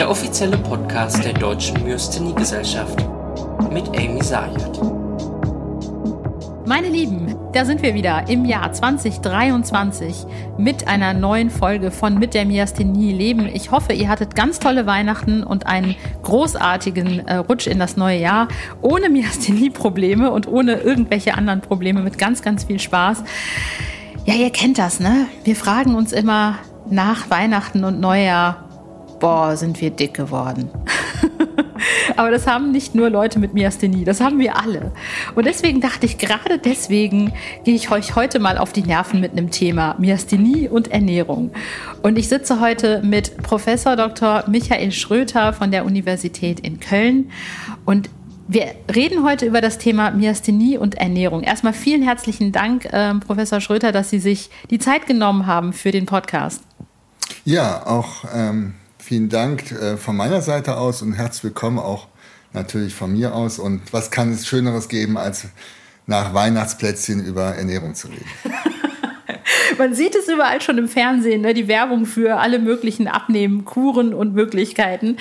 der 0.00 0.08
offizielle 0.08 0.56
Podcast 0.56 1.22
der 1.22 1.34
Deutschen 1.34 1.84
Myasthenie-Gesellschaft 1.84 3.04
mit 3.70 3.86
Amy 3.88 4.22
Sayed. 4.22 4.80
Meine 6.64 6.88
Lieben, 6.88 7.36
da 7.52 7.66
sind 7.66 7.82
wir 7.82 7.92
wieder 7.92 8.26
im 8.30 8.46
Jahr 8.46 8.72
2023 8.72 10.24
mit 10.56 10.88
einer 10.88 11.12
neuen 11.12 11.50
Folge 11.50 11.90
von 11.90 12.18
Mit 12.18 12.32
der 12.32 12.46
Myasthenie 12.46 13.12
leben. 13.12 13.46
Ich 13.52 13.72
hoffe, 13.72 13.92
ihr 13.92 14.08
hattet 14.08 14.34
ganz 14.34 14.58
tolle 14.58 14.86
Weihnachten 14.86 15.42
und 15.42 15.66
einen 15.66 15.94
großartigen 16.22 17.28
äh, 17.28 17.34
Rutsch 17.34 17.66
in 17.66 17.78
das 17.78 17.98
neue 17.98 18.20
Jahr 18.20 18.48
ohne 18.80 19.10
Myasthenie-Probleme 19.10 20.30
und 20.30 20.48
ohne 20.48 20.76
irgendwelche 20.76 21.34
anderen 21.34 21.60
Probleme 21.60 22.00
mit 22.00 22.16
ganz, 22.16 22.40
ganz 22.40 22.64
viel 22.64 22.80
Spaß. 22.80 23.22
Ja, 24.24 24.32
ihr 24.32 24.48
kennt 24.48 24.78
das, 24.78 24.98
ne? 24.98 25.26
Wir 25.44 25.56
fragen 25.56 25.94
uns 25.94 26.12
immer 26.12 26.56
nach 26.88 27.28
Weihnachten 27.28 27.84
und 27.84 28.00
Neujahr, 28.00 28.69
boah, 29.20 29.56
sind 29.56 29.80
wir 29.80 29.90
dick 29.90 30.14
geworden. 30.14 30.70
Aber 32.16 32.30
das 32.30 32.46
haben 32.46 32.72
nicht 32.72 32.94
nur 32.94 33.08
Leute 33.10 33.38
mit 33.38 33.54
Myasthenie, 33.54 34.04
das 34.04 34.20
haben 34.20 34.38
wir 34.38 34.56
alle. 34.56 34.92
Und 35.34 35.46
deswegen 35.46 35.80
dachte 35.80 36.06
ich, 36.06 36.18
gerade 36.18 36.58
deswegen 36.58 37.32
gehe 37.64 37.74
ich 37.74 37.90
euch 37.90 38.16
heute 38.16 38.38
mal 38.38 38.58
auf 38.58 38.72
die 38.72 38.82
Nerven 38.82 39.20
mit 39.20 39.32
einem 39.32 39.50
Thema 39.50 39.94
Myasthenie 39.98 40.68
und 40.68 40.90
Ernährung. 40.90 41.52
Und 42.02 42.18
ich 42.18 42.28
sitze 42.28 42.60
heute 42.60 43.02
mit 43.02 43.36
Professor 43.42 43.96
Dr. 43.96 44.44
Michael 44.48 44.92
Schröter 44.92 45.52
von 45.52 45.70
der 45.70 45.84
Universität 45.84 46.60
in 46.60 46.80
Köln. 46.80 47.30
Und 47.84 48.10
wir 48.48 48.74
reden 48.92 49.24
heute 49.24 49.46
über 49.46 49.60
das 49.60 49.78
Thema 49.78 50.10
Myasthenie 50.10 50.76
und 50.76 50.96
Ernährung. 50.96 51.42
Erstmal 51.42 51.72
vielen 51.72 52.02
herzlichen 52.02 52.50
Dank, 52.50 52.84
äh, 52.86 53.14
Professor 53.14 53.60
Schröter, 53.60 53.92
dass 53.92 54.10
Sie 54.10 54.18
sich 54.18 54.50
die 54.70 54.78
Zeit 54.78 55.06
genommen 55.06 55.46
haben 55.46 55.72
für 55.72 55.92
den 55.92 56.04
Podcast. 56.06 56.64
Ja, 57.44 57.86
auch 57.86 58.24
ähm, 58.34 58.74
vielen 59.10 59.28
Dank 59.28 59.72
äh, 59.72 59.96
von 59.96 60.14
meiner 60.16 60.40
Seite 60.40 60.76
aus 60.76 61.02
und 61.02 61.14
herzlich 61.14 61.42
willkommen 61.42 61.80
auch 61.80 62.06
natürlich 62.52 62.94
von 62.94 63.10
mir 63.10 63.34
aus. 63.34 63.58
Und 63.58 63.92
was 63.92 64.12
kann 64.12 64.32
es 64.32 64.46
Schöneres 64.46 64.88
geben, 64.88 65.18
als 65.18 65.48
nach 66.06 66.32
Weihnachtsplätzchen 66.32 67.24
über 67.24 67.56
Ernährung 67.56 67.96
zu 67.96 68.06
reden? 68.06 68.24
Man 69.78 69.94
sieht 69.94 70.14
es 70.14 70.28
überall 70.28 70.60
schon 70.60 70.78
im 70.78 70.86
Fernsehen, 70.86 71.40
ne? 71.40 71.54
die 71.54 71.66
Werbung 71.66 72.06
für 72.06 72.38
alle 72.38 72.60
möglichen 72.60 73.08
Abnehmen, 73.08 73.64
Kuren 73.64 74.14
und 74.14 74.32
Möglichkeiten. 74.32 75.16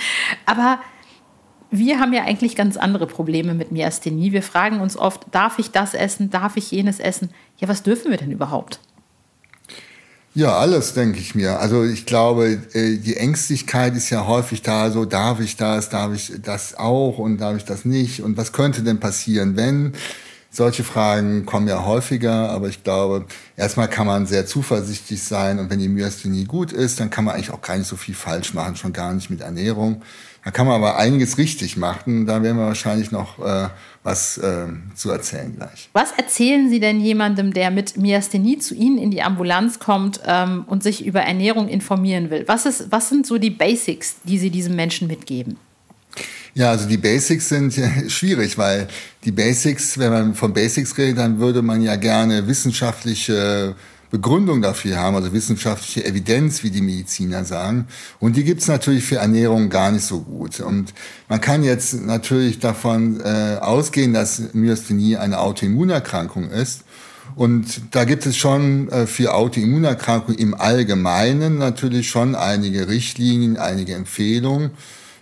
Aber 0.46 0.80
wir 1.72 2.00
haben 2.00 2.14
ja 2.14 2.26
eigentlich 2.26 2.56
ganz 2.56 2.78
andere 2.78 3.08
Probleme 3.08 3.56
mit 3.56 3.72
Myasthenie. 3.72 4.34
Wir 4.34 4.44
fragen 4.44 4.82
uns 4.82 4.98
oft, 4.98 5.26
darf 5.32 5.58
ich 5.58 5.72
das 5.72 5.96
essen, 5.96 6.30
darf 6.30 6.58
ich 6.58 6.70
jenes 6.70 7.00
essen? 7.00 7.32
Ja, 7.58 7.68
was 7.68 7.82
dürfen 7.82 8.12
wir 8.12 8.18
denn 8.20 8.32
überhaupt? 8.32 8.82
Ja, 10.36 10.58
alles, 10.58 10.94
denke 10.94 11.20
ich 11.20 11.34
mir. 11.34 11.60
Also 11.60 11.84
ich 11.84 12.06
glaube, 12.06 12.60
äh, 12.74 12.98
die 12.98 13.18
Ängstlichkeit 13.18 13.96
ist 13.96 14.12
ja 14.12 14.28
häufig 14.28 14.62
da, 14.62 14.92
so 14.92 15.06
darf 15.06 15.40
ich 15.40 15.58
das, 15.58 15.90
darf 15.90 16.14
ich 16.14 16.34
das 16.44 16.76
auch 16.76 17.18
und 17.18 17.40
darf 17.40 17.58
ich 17.58 17.66
das 17.66 17.84
nicht 17.84 18.22
und 18.22 18.38
was 18.38 18.52
könnte 18.52 18.84
denn 18.84 19.00
passieren, 19.00 19.56
wenn? 19.56 19.94
Solche 20.52 20.84
Fragen 20.84 21.46
kommen 21.46 21.68
ja 21.68 21.86
häufiger, 21.86 22.50
aber 22.50 22.70
ich 22.70 22.84
glaube, 22.84 23.26
erstmal 23.56 23.88
kann 23.88 24.08
man 24.08 24.26
sehr 24.26 24.48
zuversichtlich 24.48 25.22
sein 25.22 25.60
und 25.60 25.70
wenn 25.70 25.78
die 25.78 25.88
Myasthenie 25.88 26.46
gut 26.46 26.72
ist, 26.72 27.00
dann 27.00 27.12
kann 27.12 27.24
man 27.24 27.36
eigentlich 27.36 27.52
auch 27.52 27.62
gar 27.62 27.78
nicht 27.78 27.88
so 27.88 27.96
viel 27.96 28.16
falsch 28.16 28.56
machen, 28.56 28.76
schon 28.76 28.92
gar 28.92 29.14
nicht 29.14 29.30
mit 29.30 29.42
Ernährung. 29.42 30.02
Da 30.44 30.52
kann 30.52 30.66
man 30.66 30.76
aber 30.76 30.98
einiges 30.98 31.38
richtig 31.38 31.78
machen. 31.78 32.26
Da 32.26 32.42
werden 32.42 32.58
wir 32.58 32.66
wahrscheinlich 32.66 33.12
noch 33.12 33.40
äh, 33.46 33.68
was 34.04 34.38
äh, 34.38 34.68
zu 34.96 35.12
erzählen 35.12 35.54
gleich. 35.56 35.90
Was 35.94 36.12
erzählen 36.14 36.70
Sie 36.70 36.80
denn 36.80 37.00
jemandem, 37.00 37.54
der 37.54 37.70
mit 37.70 37.98
Myasthenie 37.98 38.58
zu 38.58 38.74
Ihnen 38.74 38.98
in 38.98 39.12
die 39.12 39.22
Ambulanz 39.22 39.80
kommt 39.80 40.22
ähm, 40.26 40.64
und 40.66 40.82
sich 40.82 41.06
über 41.06 41.22
Ernährung 41.22 41.68
informieren 41.68 42.30
will? 42.30 42.46
Was, 42.48 42.66
ist, 42.66 42.92
was 42.92 43.10
sind 43.10 43.28
so 43.28 43.38
die 43.38 43.50
Basics, 43.52 44.16
die 44.24 44.40
Sie 44.40 44.50
diesem 44.50 44.76
Menschen 44.76 45.08
mitgeben? 45.08 45.58
Ja, 46.60 46.72
also 46.72 46.90
die 46.90 46.98
Basics 46.98 47.48
sind 47.48 47.74
schwierig, 48.10 48.58
weil 48.58 48.90
die 49.24 49.32
Basics, 49.32 49.98
wenn 49.98 50.12
man 50.12 50.36
von 50.36 50.52
Basics 50.54 50.98
redet, 50.98 51.20
dann 51.20 51.40
würde 51.40 51.62
man 51.62 51.82
ja 51.82 51.96
gerne 51.96 52.48
wissenschaftliche 52.48 53.76
Begründung 54.12 54.62
dafür 54.62 54.98
haben, 54.98 55.16
also 55.16 55.32
wissenschaftliche 55.32 56.04
Evidenz, 56.04 56.62
wie 56.62 56.70
die 56.70 56.82
Mediziner 56.82 57.46
sagen. 57.46 57.88
Und 58.20 58.36
die 58.36 58.44
gibt's 58.44 58.68
natürlich 58.68 59.06
für 59.06 59.20
Ernährung 59.20 59.70
gar 59.70 59.90
nicht 59.90 60.04
so 60.04 60.20
gut. 60.20 60.60
Und 60.60 60.94
man 61.30 61.40
kann 61.40 61.64
jetzt 61.64 61.94
natürlich 61.94 62.60
davon 62.60 63.22
äh, 63.22 63.56
ausgehen, 63.62 64.12
dass 64.12 64.54
Myasthenie 64.54 65.16
eine 65.16 65.40
Autoimmunerkrankung 65.40 66.50
ist. 66.50 66.84
Und 67.38 67.96
da 67.96 68.04
gibt 68.04 68.26
es 68.26 68.36
schon 68.36 68.90
äh, 68.90 69.08
für 69.08 69.34
Autoimmunerkrankungen 69.34 70.38
im 70.38 70.56
Allgemeinen 70.56 71.58
natürlich 71.58 72.10
schon 72.10 72.36
einige 72.36 72.90
Richtlinien, 72.90 73.56
einige 73.56 73.94
Empfehlungen. 73.94 74.72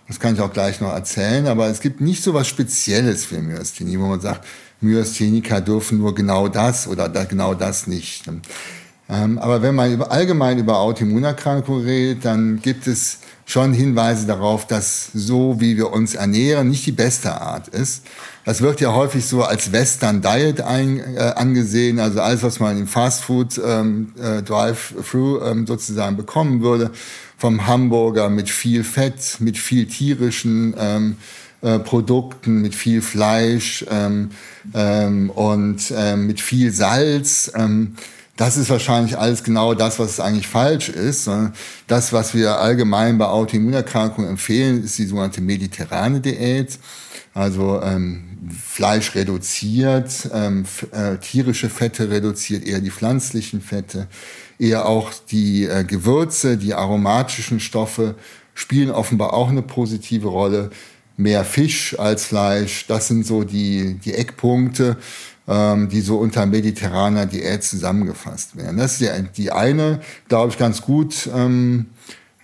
Das 0.08 0.18
kann 0.18 0.34
ich 0.34 0.40
auch 0.40 0.52
gleich 0.52 0.80
noch 0.80 0.92
erzählen. 0.92 1.46
Aber 1.46 1.68
es 1.68 1.80
gibt 1.80 2.00
nicht 2.00 2.22
so 2.22 2.34
was 2.34 2.48
Spezielles 2.48 3.24
für 3.24 3.40
Myasthenie, 3.40 3.98
wo 3.98 4.06
man 4.06 4.20
sagt, 4.20 4.46
Myastheniker 4.80 5.60
dürfen 5.60 5.98
nur 5.98 6.14
genau 6.14 6.48
das 6.48 6.88
oder 6.88 7.08
genau 7.26 7.54
das 7.54 7.86
nicht. 7.86 8.24
Ähm, 9.08 9.38
aber 9.38 9.62
wenn 9.62 9.74
man 9.74 9.92
über, 9.92 10.10
allgemein 10.10 10.58
über 10.58 10.78
Autoimmunerkrankungen 10.78 11.84
redet, 11.84 12.24
dann 12.24 12.60
gibt 12.60 12.86
es 12.86 13.18
schon 13.48 13.72
Hinweise 13.72 14.26
darauf, 14.26 14.66
dass 14.66 15.08
so 15.14 15.58
wie 15.58 15.78
wir 15.78 15.90
uns 15.90 16.14
ernähren 16.14 16.68
nicht 16.68 16.84
die 16.84 16.92
beste 16.92 17.40
Art 17.40 17.68
ist. 17.68 18.02
Das 18.44 18.60
wird 18.60 18.82
ja 18.82 18.92
häufig 18.92 19.24
so 19.24 19.42
als 19.42 19.72
Western 19.72 20.20
Diet 20.20 20.60
ein, 20.60 21.00
äh, 21.16 21.32
angesehen, 21.34 21.98
also 21.98 22.20
alles, 22.20 22.42
was 22.42 22.60
man 22.60 22.78
im 22.78 22.86
Fastfood 22.86 23.58
ähm, 23.64 24.12
äh, 24.22 24.42
Drive-Thru 24.42 25.40
ähm, 25.40 25.66
sozusagen 25.66 26.18
bekommen 26.18 26.60
würde, 26.60 26.90
vom 27.38 27.66
Hamburger 27.66 28.28
mit 28.28 28.50
viel 28.50 28.84
Fett, 28.84 29.38
mit 29.38 29.56
viel 29.56 29.86
tierischen 29.86 30.74
ähm, 30.78 31.16
äh, 31.62 31.78
Produkten, 31.78 32.60
mit 32.60 32.74
viel 32.74 33.00
Fleisch 33.00 33.82
ähm, 33.90 34.30
ähm, 34.74 35.30
und 35.30 35.90
ähm, 35.96 36.26
mit 36.26 36.42
viel 36.42 36.70
Salz. 36.70 37.50
Das 38.38 38.56
ist 38.56 38.70
wahrscheinlich 38.70 39.18
alles 39.18 39.42
genau 39.42 39.74
das, 39.74 39.98
was 39.98 40.20
eigentlich 40.20 40.46
falsch 40.46 40.90
ist. 40.90 41.28
Das, 41.88 42.12
was 42.12 42.34
wir 42.34 42.60
allgemein 42.60 43.18
bei 43.18 43.26
Autoimmunerkrankungen 43.26 44.30
empfehlen, 44.30 44.84
ist 44.84 44.96
die 44.96 45.06
sogenannte 45.06 45.40
mediterrane 45.40 46.20
Diät. 46.20 46.78
Also 47.34 47.82
ähm, 47.82 48.38
Fleisch 48.64 49.16
reduziert, 49.16 50.30
ähm, 50.32 50.66
äh, 50.92 51.16
tierische 51.16 51.68
Fette 51.68 52.10
reduziert, 52.10 52.64
eher 52.64 52.80
die 52.80 52.92
pflanzlichen 52.92 53.60
Fette, 53.60 54.06
eher 54.60 54.86
auch 54.86 55.12
die 55.32 55.64
äh, 55.64 55.82
Gewürze, 55.82 56.56
die 56.56 56.74
aromatischen 56.74 57.58
Stoffe 57.58 58.14
spielen 58.54 58.92
offenbar 58.92 59.34
auch 59.34 59.48
eine 59.48 59.62
positive 59.62 60.28
Rolle. 60.28 60.70
Mehr 61.16 61.44
Fisch 61.44 61.98
als 61.98 62.26
Fleisch, 62.26 62.86
das 62.86 63.08
sind 63.08 63.26
so 63.26 63.42
die, 63.42 63.94
die 63.94 64.14
Eckpunkte 64.14 64.96
ähm, 65.48 65.88
die 65.88 66.02
so 66.02 66.18
unter 66.18 66.46
mediterraner 66.46 67.26
Diät 67.26 67.64
zusammengefasst 67.64 68.56
werden. 68.56 68.76
Das 68.76 68.92
ist 68.92 69.00
die, 69.00 69.10
die 69.36 69.50
eine, 69.50 70.00
glaube 70.28 70.52
ich, 70.52 70.58
ganz 70.58 70.82
gut 70.82 71.28
ähm, 71.34 71.86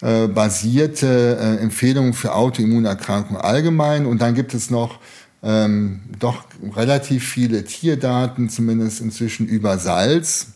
äh, 0.00 0.26
basierte 0.26 1.38
äh, 1.40 1.62
Empfehlung 1.62 2.14
für 2.14 2.34
Autoimmunerkrankungen 2.34 3.40
allgemein. 3.40 4.06
Und 4.06 4.22
dann 4.22 4.34
gibt 4.34 4.54
es 4.54 4.70
noch 4.70 5.00
ähm, 5.42 6.00
doch 6.18 6.44
relativ 6.74 7.28
viele 7.28 7.64
Tierdaten, 7.64 8.48
zumindest 8.48 9.00
inzwischen 9.02 9.46
über 9.46 9.78
Salz. 9.78 10.48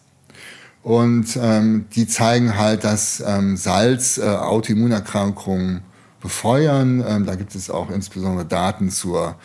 Und 0.83 1.39
ähm, 1.41 1.85
die 1.95 2.07
zeigen 2.07 2.57
halt, 2.57 2.85
dass 2.85 3.23
ähm, 3.27 3.59
Salz 3.59 4.17
äh, 4.17 4.23
Autoimmunerkrankungen 4.23 5.83
befeuern. 6.21 7.05
Ähm, 7.07 7.27
da 7.27 7.35
gibt 7.35 7.55
es 7.55 7.69
auch 7.69 7.91
insbesondere 7.91 8.47
Daten 8.47 8.91
zur 8.91 9.37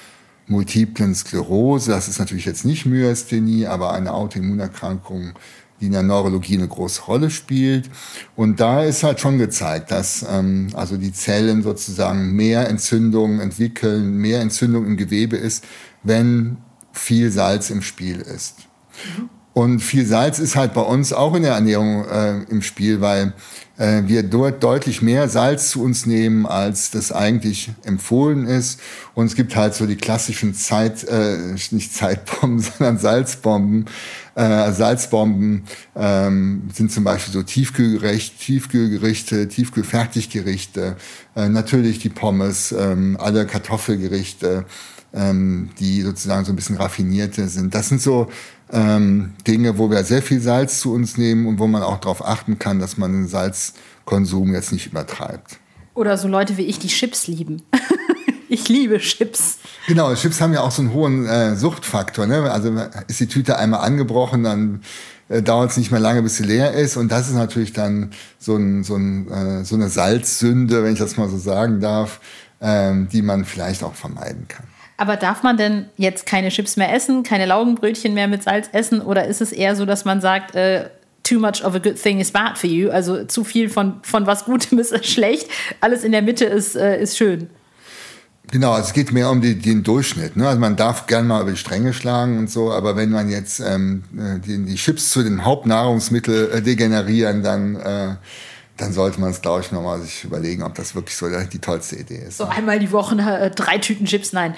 multiplen 0.53 1.13
Sklerose. 1.13 1.91
Das 1.91 2.07
ist 2.07 2.19
natürlich 2.19 2.45
jetzt 2.45 2.63
nicht 2.63 2.85
Myasthenie, 2.85 3.67
aber 3.67 3.91
eine 3.91 4.13
Autoimmunerkrankung, 4.13 5.33
die 5.81 5.87
in 5.87 5.91
der 5.91 6.03
Neurologie 6.03 6.57
eine 6.57 6.67
große 6.67 7.01
Rolle 7.01 7.29
spielt. 7.29 7.89
Und 8.37 8.59
da 8.61 8.83
ist 8.83 9.03
halt 9.03 9.19
schon 9.19 9.37
gezeigt, 9.37 9.91
dass 9.91 10.25
ähm, 10.29 10.69
also 10.73 10.95
die 10.95 11.11
Zellen 11.11 11.63
sozusagen 11.63 12.31
mehr 12.33 12.69
Entzündungen 12.69 13.41
entwickeln, 13.41 14.15
mehr 14.15 14.39
Entzündung 14.39 14.85
im 14.85 14.95
Gewebe 14.95 15.35
ist, 15.35 15.65
wenn 16.03 16.57
viel 16.93 17.31
Salz 17.31 17.69
im 17.69 17.81
Spiel 17.81 18.21
ist. 18.21 18.55
Mhm. 19.17 19.29
Und 19.53 19.81
viel 19.81 20.05
Salz 20.05 20.39
ist 20.39 20.55
halt 20.55 20.73
bei 20.73 20.81
uns 20.81 21.13
auch 21.13 21.35
in 21.35 21.43
der 21.43 21.53
Ernährung 21.53 22.05
äh, 22.05 22.41
im 22.49 22.63
Spiel, 22.63 23.01
weil 23.01 23.33
äh, 23.77 24.01
wir 24.07 24.23
dort 24.23 24.63
deutlich 24.63 25.03
mehr 25.03 25.29
Salz 25.29 25.69
zu 25.69 25.83
uns 25.83 26.07
nehmen, 26.07 26.47
als 26.47 26.89
das 26.89 27.11
eigentlich 27.11 27.71
empfohlen 27.83 28.47
ist. 28.47 28.79
Und 29.13 29.27
es 29.27 29.35
gibt 29.35 29.55
halt 29.55 29.75
so 29.75 29.85
die 29.85 29.95
klassischen 29.95 30.55
Zeit, 30.55 31.03
äh, 31.03 31.55
nicht 31.69 31.93
Zeitbomben, 31.93 32.59
sondern 32.77 32.97
Salzbomben. 32.97 33.85
Äh, 34.33 34.71
Salzbomben 34.71 35.65
ähm, 35.95 36.69
sind 36.73 36.91
zum 36.91 37.03
Beispiel 37.03 37.33
so 37.33 37.43
Tiefkühlgericht, 37.43 38.39
Tiefkühlgerichte, 38.39 39.47
Tiefkühlfertiggerichte, 39.47 40.95
äh, 41.35 41.49
natürlich 41.49 41.99
die 41.99 42.09
Pommes, 42.09 42.71
äh, 42.71 42.95
alle 43.19 43.45
Kartoffelgerichte 43.45 44.65
ähm, 45.13 45.69
die 45.79 46.01
sozusagen 46.01 46.43
so 46.45 46.51
ein 46.51 46.55
bisschen 46.55 46.77
raffinierte 46.77 47.47
sind. 47.47 47.75
Das 47.75 47.89
sind 47.89 48.01
so 48.01 48.29
ähm, 48.73 49.33
Dinge, 49.47 49.77
wo 49.77 49.89
wir 49.89 50.03
sehr 50.03 50.21
viel 50.21 50.41
Salz 50.41 50.79
zu 50.79 50.93
uns 50.93 51.17
nehmen 51.17 51.45
und 51.45 51.59
wo 51.59 51.67
man 51.67 51.83
auch 51.83 51.99
darauf 51.99 52.25
achten 52.25 52.59
kann, 52.59 52.79
dass 52.79 52.97
man 52.97 53.13
den 53.13 53.27
Salzkonsum 53.27 54.53
jetzt 54.53 54.71
nicht 54.71 54.87
übertreibt. 54.87 55.59
Oder 55.93 56.17
so 56.17 56.27
Leute 56.27 56.57
wie 56.57 56.63
ich, 56.63 56.79
die 56.79 56.87
Chips 56.87 57.27
lieben. 57.27 57.61
ich 58.49 58.67
liebe 58.67 58.97
Chips. 58.97 59.59
Genau, 59.87 60.13
Chips 60.15 60.41
haben 60.41 60.53
ja 60.53 60.61
auch 60.61 60.71
so 60.71 60.81
einen 60.81 60.91
hohen 60.91 61.27
äh, 61.27 61.55
Suchtfaktor. 61.55 62.25
Ne? 62.25 62.51
Also 62.51 62.75
ist 63.07 63.19
die 63.19 63.27
Tüte 63.27 63.59
einmal 63.59 63.81
angebrochen, 63.81 64.43
dann 64.43 64.81
äh, 65.29 65.43
dauert 65.43 65.69
es 65.69 65.77
nicht 65.77 65.91
mehr 65.91 65.99
lange, 65.99 66.23
bis 66.23 66.37
sie 66.37 66.43
leer 66.43 66.73
ist. 66.73 66.97
Und 66.97 67.11
das 67.11 67.27
ist 67.27 67.35
natürlich 67.35 67.73
dann 67.73 68.09
so, 68.39 68.55
ein, 68.55 68.83
so, 68.83 68.95
ein, 68.95 69.29
äh, 69.29 69.65
so 69.65 69.75
eine 69.75 69.89
Salzsünde, 69.89 70.83
wenn 70.83 70.93
ich 70.93 70.99
das 70.99 71.15
mal 71.15 71.29
so 71.29 71.37
sagen 71.37 71.79
darf, 71.79 72.19
ähm, 72.59 73.07
die 73.09 73.21
man 73.21 73.45
vielleicht 73.45 73.83
auch 73.83 73.93
vermeiden 73.93 74.47
kann. 74.47 74.65
Aber 74.97 75.17
darf 75.17 75.43
man 75.43 75.57
denn 75.57 75.85
jetzt 75.97 76.25
keine 76.25 76.49
Chips 76.49 76.77
mehr 76.77 76.93
essen, 76.93 77.23
keine 77.23 77.45
Laugenbrötchen 77.45 78.13
mehr 78.13 78.27
mit 78.27 78.43
Salz 78.43 78.69
essen? 78.71 79.01
Oder 79.01 79.27
ist 79.27 79.41
es 79.41 79.51
eher 79.51 79.75
so, 79.75 79.85
dass 79.85 80.05
man 80.05 80.21
sagt, 80.21 80.55
äh, 80.55 80.89
too 81.23 81.39
much 81.39 81.63
of 81.65 81.73
a 81.75 81.79
good 81.79 82.01
thing 82.01 82.19
is 82.19 82.31
bad 82.31 82.57
for 82.57 82.69
you? 82.69 82.89
Also 82.89 83.25
zu 83.25 83.43
viel 83.43 83.69
von, 83.69 83.95
von 84.03 84.27
was 84.27 84.45
Gutem 84.45 84.79
ist 84.79 85.05
schlecht, 85.05 85.47
alles 85.81 86.03
in 86.03 86.11
der 86.11 86.21
Mitte 86.21 86.45
ist, 86.45 86.75
äh, 86.75 87.01
ist 87.01 87.17
schön. 87.17 87.49
Genau, 88.51 88.77
es 88.77 88.93
geht 88.93 89.11
mehr 89.11 89.31
um 89.31 89.41
die, 89.41 89.57
den 89.57 89.83
Durchschnitt. 89.83 90.35
Ne? 90.35 90.47
Also 90.47 90.59
man 90.59 90.75
darf 90.75 91.07
gern 91.07 91.25
mal 91.25 91.41
über 91.41 91.51
die 91.51 91.57
Stränge 91.57 91.93
schlagen 91.93 92.37
und 92.37 92.51
so, 92.51 92.71
aber 92.71 92.95
wenn 92.95 93.09
man 93.09 93.29
jetzt 93.29 93.59
ähm, 93.61 94.03
äh, 94.15 94.39
die, 94.39 94.63
die 94.63 94.75
Chips 94.75 95.09
zu 95.09 95.23
dem 95.23 95.43
Hauptnahrungsmittel 95.43 96.51
äh, 96.51 96.61
degenerieren, 96.61 97.41
dann 97.41 97.75
äh, 97.77 98.15
dann 98.77 98.91
sollte 98.91 99.21
man 99.21 99.29
es, 99.29 99.41
glaube 99.41 99.61
ich, 99.61 99.71
nochmal 99.71 100.01
sich 100.01 100.23
überlegen, 100.23 100.63
ob 100.63 100.73
das 100.73 100.95
wirklich 100.95 101.15
so 101.15 101.27
die 101.29 101.59
tollste 101.59 101.95
Idee 101.95 102.23
ist. 102.27 102.37
So 102.37 102.45
einmal 102.45 102.79
die 102.79 102.91
Woche 102.91 103.15
äh, 103.21 103.51
drei 103.51 103.77
Tüten 103.77 104.05
Chips, 104.05 104.33
nein. 104.33 104.55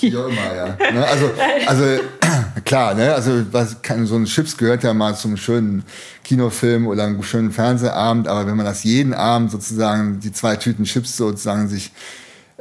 Ja, 0.00 0.26
immer, 0.26 0.54
ja. 0.54 0.76
Ne? 0.92 1.06
Also, 1.06 1.30
also 1.66 1.84
klar, 2.64 2.94
ne? 2.94 3.14
also 3.14 3.44
was, 3.52 3.82
kann, 3.82 4.06
so 4.06 4.14
ein 4.14 4.26
Chips 4.26 4.56
gehört 4.56 4.84
ja 4.84 4.94
mal 4.94 5.16
zum 5.16 5.36
schönen 5.36 5.84
Kinofilm 6.22 6.86
oder 6.86 7.04
einem 7.04 7.22
schönen 7.22 7.50
Fernsehabend, 7.50 8.28
aber 8.28 8.46
wenn 8.46 8.56
man 8.56 8.66
das 8.66 8.84
jeden 8.84 9.12
Abend 9.12 9.50
sozusagen, 9.50 10.20
die 10.20 10.32
zwei 10.32 10.56
Tüten 10.56 10.84
Chips 10.84 11.16
sozusagen 11.16 11.68
sich 11.68 11.90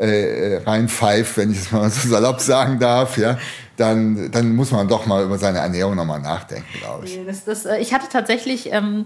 äh, 0.02 0.58
reinpfeift, 0.66 1.38
wenn 1.38 1.52
ich 1.52 1.60
es 1.60 1.72
mal 1.72 1.90
so 1.92 2.10
salopp 2.10 2.40
sagen 2.40 2.80
darf, 2.80 3.18
ja, 3.18 3.38
dann, 3.78 4.32
dann 4.32 4.56
muss 4.56 4.72
man 4.72 4.88
doch 4.88 5.06
mal 5.06 5.24
über 5.24 5.38
seine 5.38 5.60
Ernährung 5.60 5.96
nochmal 5.96 6.20
nachdenken, 6.20 6.68
glaube 6.80 7.06
ich. 7.06 7.20
Das, 7.26 7.46
das, 7.46 7.66
äh, 7.66 7.78
ich 7.78 7.94
hatte 7.94 8.08
tatsächlich 8.12 8.72
ähm, 8.72 9.06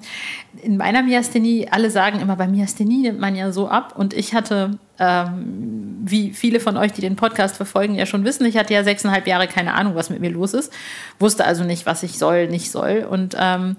in 0.61 0.77
meiner 0.77 1.03
Miasthenie, 1.03 1.67
alle 1.69 1.91
sagen 1.91 2.19
immer, 2.19 2.37
bei 2.37 2.47
Miasthenie 2.47 3.01
nimmt 3.01 3.19
man 3.19 3.35
ja 3.35 3.51
so 3.51 3.67
ab. 3.67 3.93
Und 3.97 4.13
ich 4.13 4.33
hatte, 4.33 4.77
ähm, 4.97 5.97
wie 6.03 6.31
viele 6.31 6.59
von 6.59 6.77
euch, 6.77 6.93
die 6.93 7.01
den 7.01 7.17
Podcast 7.17 7.57
verfolgen, 7.57 7.95
ja 7.95 8.05
schon 8.05 8.23
wissen, 8.23 8.45
ich 8.45 8.57
hatte 8.57 8.73
ja 8.73 8.83
sechseinhalb 8.83 9.27
Jahre 9.27 9.47
keine 9.47 9.73
Ahnung, 9.73 9.95
was 9.95 10.09
mit 10.09 10.21
mir 10.21 10.31
los 10.31 10.53
ist. 10.53 10.71
Wusste 11.19 11.45
also 11.45 11.63
nicht, 11.65 11.85
was 11.85 12.03
ich 12.03 12.17
soll, 12.17 12.47
nicht 12.47 12.71
soll. 12.71 13.05
Und 13.09 13.35
ähm, 13.37 13.75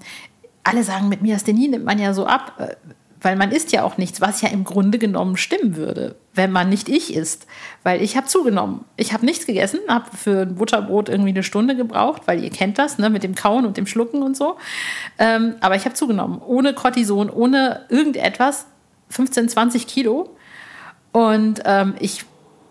alle 0.65 0.83
sagen, 0.83 1.09
mit 1.09 1.23
Miasthenie 1.23 1.69
nimmt 1.69 1.85
man 1.85 1.99
ja 1.99 2.13
so 2.13 2.27
ab. 2.27 2.77
Weil 3.23 3.37
man 3.37 3.51
isst 3.51 3.73
ja 3.73 3.83
auch 3.83 3.97
nichts, 3.97 4.21
was 4.21 4.43
ja 4.43 4.49
im 4.51 4.65
Grunde 4.65 4.99
genommen 4.99 5.37
stimmen 5.37 5.77
würde, 5.77 6.17
wenn 6.35 6.53
man 6.53 6.69
nicht 6.69 6.89
ich 6.89 7.15
isst. 7.15 7.47
Weil 7.83 8.03
ich 8.03 8.17
habe 8.17 8.27
zugenommen. 8.27 8.85
Ich 8.97 9.13
habe 9.13 9.25
nichts 9.25 9.47
gegessen, 9.47 9.81
habe 9.89 10.15
für 10.17 10.43
ein 10.43 10.57
Butterbrot 10.57 11.09
irgendwie 11.09 11.31
eine 11.31 11.43
Stunde 11.43 11.77
gebraucht, 11.77 12.23
weil 12.27 12.45
ihr 12.45 12.51
kennt 12.51 12.79
das, 12.79 12.99
ne, 12.99 13.09
mit 13.09 13.23
dem 13.23 13.35
Kauen 13.35 13.65
und 13.65 13.77
dem 13.77 13.87
Schlucken 13.87 14.23
und 14.23 14.37
so. 14.37 14.57
Ähm, 15.19 15.55
aber 15.61 15.77
ich 15.77 15.85
habe 15.85 15.95
zugenommen. 15.95 16.41
Ohne 16.45 16.75
Cortison, 16.75 17.31
ohne 17.31 17.87
irgendetwas. 17.89 18.67
15, 19.09 19.49
20 19.49 19.87
Kilo. 19.87 20.37
Und 21.13 21.63
ähm, 21.65 21.95
ich 21.99 22.25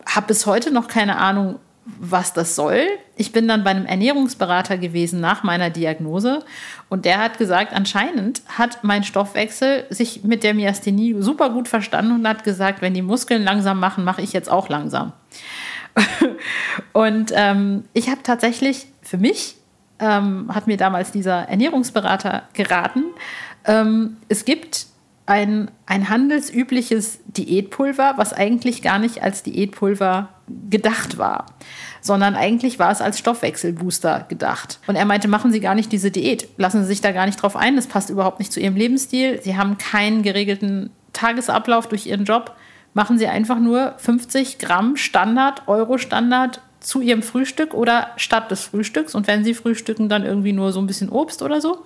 habe 0.05 0.27
bis 0.27 0.45
heute 0.45 0.71
noch 0.71 0.87
keine 0.87 1.17
Ahnung, 1.17 1.59
was 1.85 2.33
das 2.33 2.55
soll. 2.55 2.81
Ich 3.15 3.31
bin 3.31 3.47
dann 3.47 3.63
bei 3.63 3.69
einem 3.69 3.85
Ernährungsberater 3.85 4.77
gewesen 4.77 5.21
nach 5.21 5.43
meiner 5.43 5.69
Diagnose 5.69 6.43
und 6.89 7.05
der 7.05 7.19
hat 7.19 7.37
gesagt, 7.37 7.73
anscheinend 7.73 8.41
hat 8.47 8.83
mein 8.83 9.03
Stoffwechsel 9.03 9.85
sich 9.91 10.23
mit 10.23 10.43
der 10.43 10.55
Myasthenie 10.55 11.15
super 11.19 11.51
gut 11.51 11.67
verstanden 11.67 12.13
und 12.13 12.27
hat 12.27 12.43
gesagt, 12.43 12.81
wenn 12.81 12.95
die 12.95 13.03
Muskeln 13.03 13.43
langsam 13.43 13.79
machen, 13.79 14.03
mache 14.03 14.23
ich 14.23 14.33
jetzt 14.33 14.49
auch 14.49 14.67
langsam. 14.67 15.13
und 16.93 17.31
ähm, 17.35 17.83
ich 17.93 18.09
habe 18.09 18.23
tatsächlich 18.23 18.87
für 19.01 19.17
mich, 19.17 19.55
ähm, 19.99 20.51
hat 20.53 20.67
mir 20.67 20.77
damals 20.77 21.11
dieser 21.11 21.47
Ernährungsberater 21.47 22.43
geraten, 22.53 23.03
ähm, 23.65 24.17
es 24.27 24.43
gibt 24.43 24.87
ein, 25.27 25.71
ein 25.85 26.09
handelsübliches 26.09 27.19
Diätpulver, 27.25 28.13
was 28.17 28.33
eigentlich 28.33 28.81
gar 28.81 28.99
nicht 28.99 29.23
als 29.23 29.43
Diätpulver 29.43 30.29
gedacht 30.69 31.17
war, 31.17 31.45
sondern 32.01 32.35
eigentlich 32.35 32.77
war 32.77 32.91
es 32.91 33.01
als 33.01 33.17
Stoffwechselbooster 33.17 34.25
gedacht. 34.29 34.79
Und 34.87 34.95
er 34.95 35.05
meinte, 35.05 35.27
machen 35.27 35.51
Sie 35.51 35.59
gar 35.59 35.75
nicht 35.75 35.91
diese 35.91 36.11
Diät, 36.11 36.47
lassen 36.57 36.81
Sie 36.81 36.87
sich 36.87 37.01
da 37.01 37.11
gar 37.11 37.25
nicht 37.25 37.41
drauf 37.41 37.55
ein, 37.55 37.75
das 37.75 37.87
passt 37.87 38.09
überhaupt 38.09 38.39
nicht 38.39 38.53
zu 38.53 38.59
Ihrem 38.59 38.75
Lebensstil, 38.75 39.41
Sie 39.41 39.57
haben 39.57 39.77
keinen 39.77 40.21
geregelten 40.21 40.91
Tagesablauf 41.13 41.87
durch 41.87 42.05
Ihren 42.05 42.25
Job, 42.25 42.55
machen 42.93 43.17
Sie 43.17 43.27
einfach 43.27 43.59
nur 43.59 43.95
50 43.97 44.59
Gramm 44.59 44.97
Standard, 44.97 45.67
Euro 45.67 45.97
Standard 45.97 46.61
zu 46.79 47.01
Ihrem 47.01 47.23
Frühstück 47.23 47.73
oder 47.73 48.11
statt 48.17 48.51
des 48.51 48.61
Frühstücks 48.61 49.15
und 49.15 49.27
wenn 49.27 49.43
Sie 49.43 49.55
frühstücken, 49.55 50.09
dann 50.09 50.23
irgendwie 50.23 50.53
nur 50.53 50.71
so 50.71 50.79
ein 50.79 50.87
bisschen 50.87 51.09
Obst 51.09 51.41
oder 51.41 51.59
so. 51.59 51.85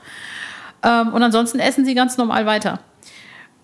Ähm, 0.84 1.14
und 1.14 1.24
ansonsten 1.24 1.60
essen 1.60 1.86
Sie 1.86 1.96
ganz 1.96 2.18
normal 2.18 2.46
weiter. 2.46 2.80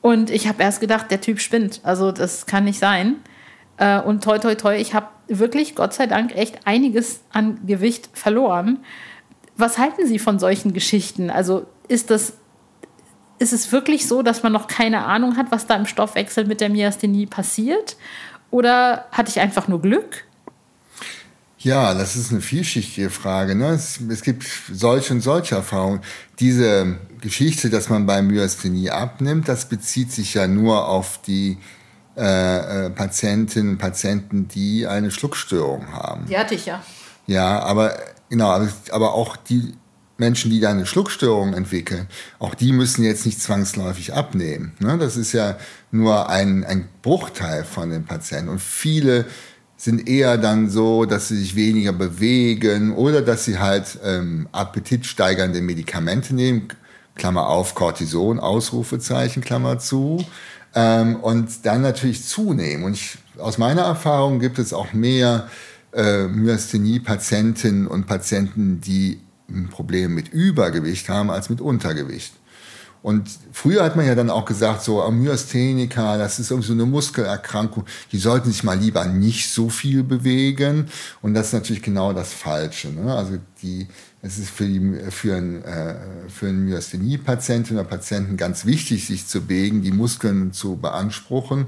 Und 0.01 0.29
ich 0.29 0.47
habe 0.47 0.61
erst 0.63 0.81
gedacht, 0.81 1.09
der 1.09 1.19
Typ 1.19 1.39
spinnt. 1.39 1.81
Also 1.83 2.11
das 2.11 2.45
kann 2.45 2.63
nicht 2.63 2.79
sein. 2.79 3.15
Äh, 3.77 3.99
und 3.99 4.23
toi, 4.23 4.39
toi, 4.39 4.55
toi, 4.55 4.75
ich 4.75 4.93
habe 4.93 5.07
wirklich, 5.27 5.75
Gott 5.75 5.93
sei 5.93 6.07
Dank, 6.07 6.35
echt 6.35 6.65
einiges 6.65 7.21
an 7.31 7.65
Gewicht 7.65 8.09
verloren. 8.13 8.79
Was 9.57 9.77
halten 9.77 10.05
Sie 10.07 10.19
von 10.19 10.39
solchen 10.39 10.73
Geschichten? 10.73 11.29
Also 11.29 11.65
ist 11.87 12.09
das, 12.09 12.33
ist 13.39 13.53
es 13.53 13.71
wirklich 13.71 14.07
so, 14.07 14.21
dass 14.21 14.43
man 14.43 14.51
noch 14.51 14.67
keine 14.67 15.05
Ahnung 15.05 15.37
hat, 15.37 15.47
was 15.51 15.67
da 15.67 15.75
im 15.75 15.85
Stoffwechsel 15.85 16.45
mit 16.45 16.61
der 16.61 16.69
Myasthenie 16.69 17.25
passiert? 17.25 17.97
Oder 18.51 19.05
hatte 19.11 19.29
ich 19.29 19.39
einfach 19.39 19.67
nur 19.67 19.81
Glück? 19.81 20.25
Ja, 21.65 21.95
das 21.95 22.15
ist 22.15 22.31
eine 22.31 22.41
vielschichtige 22.41 23.09
Frage. 23.09 23.55
Ne? 23.55 23.69
Es, 23.69 23.99
es, 23.99 24.21
gibt 24.21 24.45
solche 24.71 25.13
und 25.13 25.21
solche 25.21 25.55
Erfahrungen. 25.55 26.01
Diese 26.39 26.99
Geschichte, 27.21 27.71
dass 27.71 27.89
man 27.89 28.05
bei 28.05 28.21
Myasthenie 28.21 28.91
abnimmt, 28.91 29.47
das 29.47 29.67
bezieht 29.67 30.11
sich 30.11 30.35
ja 30.35 30.47
nur 30.47 30.87
auf 30.87 31.19
die 31.23 31.57
äh, 32.17 32.85
äh, 32.85 32.89
Patientinnen 32.89 33.73
und 33.73 33.77
Patienten, 33.77 34.47
die 34.47 34.87
eine 34.87 35.11
Schluckstörung 35.11 35.91
haben. 35.91 36.25
Die 36.27 36.37
hatte 36.37 36.55
ich 36.55 36.65
ja. 36.65 36.81
Ja, 37.27 37.59
aber 37.59 37.97
genau, 38.29 38.49
aber, 38.49 38.69
aber 38.91 39.13
auch 39.13 39.35
die 39.35 39.73
Menschen, 40.17 40.49
die 40.49 40.59
da 40.59 40.69
eine 40.69 40.85
Schluckstörung 40.85 41.53
entwickeln, 41.53 42.07
auch 42.39 42.55
die 42.55 42.71
müssen 42.71 43.03
jetzt 43.03 43.25
nicht 43.25 43.41
zwangsläufig 43.41 44.13
abnehmen. 44.13 44.73
Ne? 44.79 44.97
Das 44.97 45.17
ist 45.17 45.33
ja 45.33 45.57
nur 45.91 46.29
ein, 46.29 46.63
ein 46.63 46.87
Bruchteil 47.01 47.65
von 47.65 47.89
den 47.89 48.05
Patienten. 48.05 48.49
Und 48.49 48.61
viele 48.61 49.25
sind 49.77 50.07
eher 50.07 50.37
dann 50.37 50.69
so, 50.69 51.05
dass 51.05 51.27
sie 51.27 51.37
sich 51.37 51.55
weniger 51.55 51.91
bewegen 51.91 52.93
oder 52.93 53.21
dass 53.21 53.45
sie 53.45 53.59
halt 53.59 53.99
ähm, 54.05 54.47
appetitsteigernde 54.53 55.61
Medikamente 55.61 56.33
nehmen, 56.33 56.69
Klammer 57.15 57.47
auf, 57.47 57.75
Cortison, 57.75 58.39
Ausrufezeichen, 58.39 59.43
Klammer 59.43 59.79
zu, 59.79 60.25
ähm, 60.75 61.15
und 61.15 61.65
dann 61.65 61.81
natürlich 61.81 62.25
zunehmen. 62.25 62.83
Und 62.83 62.93
ich, 62.93 63.17
aus 63.37 63.57
meiner 63.57 63.83
Erfahrung 63.83 64.39
gibt 64.39 64.59
es 64.59 64.73
auch 64.73 64.93
mehr 64.93 65.49
äh, 65.93 66.27
Myasthenie-Patientinnen 66.27 67.87
und 67.87 68.05
Patienten, 68.05 68.81
die 68.81 69.21
ein 69.49 69.69
Problem 69.69 70.13
mit 70.13 70.29
Übergewicht 70.29 71.09
haben 71.09 71.31
als 71.31 71.49
mit 71.49 71.61
Untergewicht. 71.61 72.33
Und 73.05 73.29
früher 73.51 73.83
hat 73.83 73.95
man 73.95 74.07
ja 74.07 74.15
dann 74.15 74.31
auch 74.31 74.45
gesagt, 74.45 74.81
so 74.81 75.07
Myastheniker, 75.11 76.17
das 76.17 76.39
ist 76.39 76.49
irgendwie 76.49 76.69
so 76.69 76.73
eine 76.73 76.87
Muskelerkrankung, 76.87 77.85
die 78.11 78.17
sollten 78.17 78.51
sich 78.51 78.63
mal 78.63 78.79
lieber 78.79 79.05
nicht 79.05 79.53
so 79.53 79.69
viel 79.69 80.03
bewegen. 80.03 80.87
Und 81.21 81.35
das 81.35 81.47
ist 81.47 81.53
natürlich 81.53 81.83
genau 81.83 82.13
das 82.13 82.33
Falsche. 82.33 82.89
Ne? 82.89 83.13
Also 83.13 83.37
die, 83.61 83.87
es 84.25 84.39
ist 84.39 84.49
für, 84.49 84.65
die, 84.65 85.11
für, 85.11 85.35
ein, 85.35 85.63
äh, 85.63 85.97
einen 86.41 86.65
Myasthenie-Patienten 86.65 87.75
oder 87.75 87.83
Patienten 87.83 88.37
ganz 88.37 88.65
wichtig, 88.65 89.05
sich 89.05 89.27
zu 89.27 89.41
bewegen, 89.41 89.83
die 89.83 89.91
Muskeln 89.91 90.51
zu 90.51 90.77
beanspruchen 90.77 91.67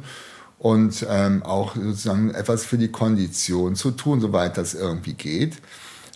und 0.58 1.06
ähm, 1.08 1.44
auch 1.44 1.76
sozusagen 1.76 2.32
etwas 2.32 2.66
für 2.66 2.80
die 2.80 2.88
Kondition 2.88 3.76
zu 3.76 3.92
tun, 3.92 4.22
soweit 4.22 4.58
das 4.58 4.74
irgendwie 4.74 5.14
geht. 5.14 5.58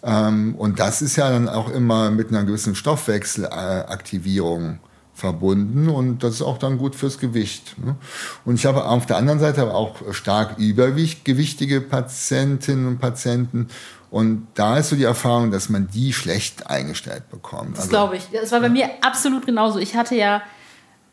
Ähm, 0.03 0.55
und 0.55 0.79
das 0.79 1.03
ist 1.03 1.15
ja 1.15 1.29
dann 1.29 1.47
auch 1.47 1.71
immer 1.71 2.09
mit 2.09 2.29
einer 2.29 2.43
gewissen 2.43 2.73
Stoffwechselaktivierung 2.73 4.79
verbunden 5.13 5.89
und 5.89 6.23
das 6.23 6.35
ist 6.35 6.41
auch 6.41 6.57
dann 6.57 6.77
gut 6.79 6.95
fürs 6.95 7.19
Gewicht. 7.19 7.75
Ne? 7.77 7.97
Und 8.45 8.55
ich 8.55 8.65
habe 8.65 8.85
auf 8.85 9.05
der 9.05 9.17
anderen 9.17 9.39
Seite 9.39 9.61
aber 9.61 9.75
auch 9.75 10.11
stark 10.11 10.57
übergewichtige 10.57 11.81
Patientinnen 11.81 12.87
und 12.87 12.97
Patienten 12.97 13.67
und 14.11 14.47
da 14.55 14.77
ist 14.77 14.89
so 14.89 14.97
die 14.97 15.05
Erfahrung, 15.05 15.51
dass 15.51 15.69
man 15.69 15.87
die 15.87 16.11
schlecht 16.11 16.69
eingestellt 16.69 17.29
bekommt. 17.31 17.77
Das 17.77 17.83
also, 17.83 17.89
glaube 17.89 18.17
ich. 18.17 18.27
Das 18.33 18.51
war 18.51 18.59
bei 18.59 18.67
mir 18.67 18.89
absolut 18.99 19.45
genauso. 19.45 19.79
Ich 19.79 19.95
hatte 19.95 20.15
ja, 20.15 20.41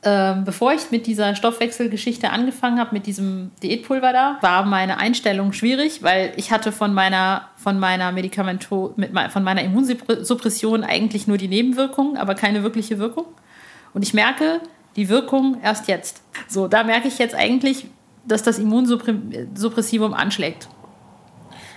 ähm, 0.02 0.44
bevor 0.44 0.72
ich 0.72 0.90
mit 0.90 1.06
dieser 1.06 1.36
Stoffwechselgeschichte 1.36 2.30
angefangen 2.30 2.80
habe, 2.80 2.92
mit 2.92 3.06
diesem 3.06 3.52
Diätpulver 3.62 4.12
da, 4.12 4.38
war 4.40 4.64
meine 4.64 4.98
Einstellung 4.98 5.52
schwierig, 5.52 6.02
weil 6.02 6.32
ich 6.36 6.50
hatte 6.50 6.72
von 6.72 6.92
meiner, 6.92 7.48
von 7.54 7.78
meiner 7.78 8.10
Medikamento, 8.10 8.94
mit, 8.96 9.12
von 9.30 9.44
meiner 9.44 9.62
Immunsuppression 9.62 10.82
eigentlich 10.82 11.28
nur 11.28 11.38
die 11.38 11.48
Nebenwirkungen, 11.48 12.16
aber 12.16 12.34
keine 12.34 12.64
wirkliche 12.64 12.98
Wirkung. 12.98 13.26
Und 13.94 14.02
ich 14.02 14.12
merke, 14.12 14.60
die 14.96 15.08
Wirkung 15.08 15.58
erst 15.62 15.86
jetzt. 15.86 16.20
So, 16.48 16.66
da 16.66 16.82
merke 16.82 17.06
ich 17.06 17.18
jetzt 17.18 17.36
eigentlich, 17.36 17.86
dass 18.26 18.42
das 18.42 18.58
Immunsuppressivum 18.58 20.14
anschlägt. 20.14 20.68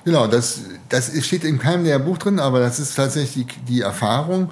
Genau, 0.03 0.27
das, 0.27 0.61
das 0.89 1.11
steht 1.23 1.43
in 1.43 1.59
keinem 1.59 1.83
der 1.83 1.99
Buch 1.99 2.17
drin, 2.17 2.39
aber 2.39 2.59
das 2.59 2.79
ist 2.79 2.95
tatsächlich 2.95 3.47
die, 3.47 3.73
die 3.73 3.81
Erfahrung. 3.81 4.49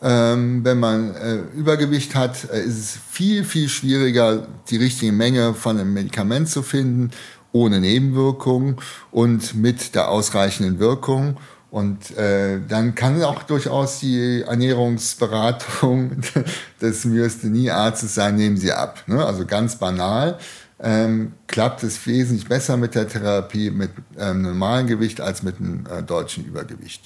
Ähm, 0.00 0.64
wenn 0.64 0.80
man 0.80 1.14
äh, 1.14 1.36
Übergewicht 1.56 2.14
hat, 2.14 2.50
äh, 2.50 2.62
ist 2.62 2.78
es 2.78 2.98
viel, 3.10 3.44
viel 3.44 3.68
schwieriger, 3.68 4.48
die 4.68 4.76
richtige 4.76 5.12
Menge 5.12 5.54
von 5.54 5.78
einem 5.78 5.92
Medikament 5.92 6.48
zu 6.48 6.62
finden, 6.62 7.10
ohne 7.52 7.80
Nebenwirkungen 7.80 8.76
und 9.12 9.54
mit 9.54 9.94
der 9.94 10.08
ausreichenden 10.08 10.80
Wirkung. 10.80 11.36
Und 11.70 12.16
äh, 12.16 12.60
dann 12.68 12.94
kann 12.94 13.22
auch 13.22 13.44
durchaus 13.44 14.00
die 14.00 14.42
Ernährungsberatung 14.42 16.20
des 16.80 17.04
Myasthenie-Arztes 17.04 18.14
sein, 18.14 18.36
nehmen 18.36 18.56
Sie 18.56 18.72
ab. 18.72 19.04
Ne? 19.06 19.24
Also 19.24 19.46
ganz 19.46 19.76
banal 19.76 20.38
ähm, 20.82 21.32
klappt 21.46 21.82
es 21.82 22.06
wesentlich 22.06 22.48
besser 22.48 22.76
mit 22.76 22.94
der 22.94 23.08
Therapie 23.08 23.70
mit 23.70 23.90
ähm, 24.18 24.42
normalen 24.42 24.86
Gewicht 24.86 25.20
als 25.20 25.42
mit 25.42 25.58
einem 25.58 25.86
äh, 25.86 26.02
deutschen 26.02 26.44
Übergewicht. 26.44 27.02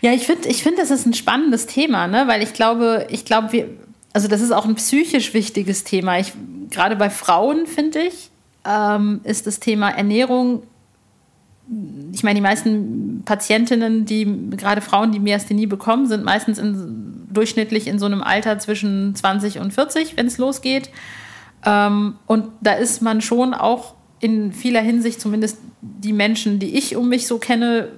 Ja, 0.00 0.12
ich 0.12 0.26
finde, 0.26 0.48
ich 0.48 0.62
find, 0.62 0.78
das 0.78 0.90
ist 0.90 1.06
ein 1.06 1.14
spannendes 1.14 1.66
Thema, 1.66 2.06
ne? 2.06 2.24
weil 2.26 2.42
ich 2.42 2.52
glaube, 2.52 3.06
ich 3.10 3.24
glaube, 3.24 3.52
wir, 3.52 3.68
also 4.12 4.28
das 4.28 4.40
ist 4.40 4.52
auch 4.52 4.64
ein 4.64 4.74
psychisch 4.74 5.34
wichtiges 5.34 5.84
Thema. 5.84 6.18
Ich, 6.18 6.32
gerade 6.70 6.96
bei 6.96 7.10
Frauen, 7.10 7.66
finde 7.66 8.00
ich, 8.00 8.30
ähm, 8.64 9.20
ist 9.24 9.46
das 9.46 9.60
Thema 9.60 9.90
Ernährung 9.90 10.62
ich 12.12 12.22
meine, 12.22 12.36
die 12.36 12.42
meisten 12.42 13.22
Patientinnen, 13.24 14.04
die 14.04 14.50
gerade 14.56 14.80
Frauen, 14.80 15.10
die 15.10 15.18
Myasthenie 15.18 15.66
bekommen, 15.66 16.06
sind 16.06 16.24
meistens 16.24 16.58
in, 16.58 17.26
durchschnittlich 17.28 17.88
in 17.88 17.98
so 17.98 18.06
einem 18.06 18.22
Alter 18.22 18.58
zwischen 18.58 19.14
20 19.14 19.58
und 19.58 19.74
40, 19.74 20.16
wenn 20.16 20.26
es 20.26 20.38
losgeht. 20.38 20.90
Ähm, 21.64 22.16
und 22.26 22.48
da 22.60 22.72
ist 22.72 23.02
man 23.02 23.20
schon 23.20 23.54
auch 23.54 23.94
in 24.20 24.52
vieler 24.52 24.80
Hinsicht, 24.80 25.20
zumindest 25.20 25.58
die 25.80 26.12
Menschen, 26.12 26.58
die 26.58 26.76
ich 26.76 26.96
um 26.96 27.08
mich 27.08 27.26
so 27.26 27.38
kenne, 27.38 27.88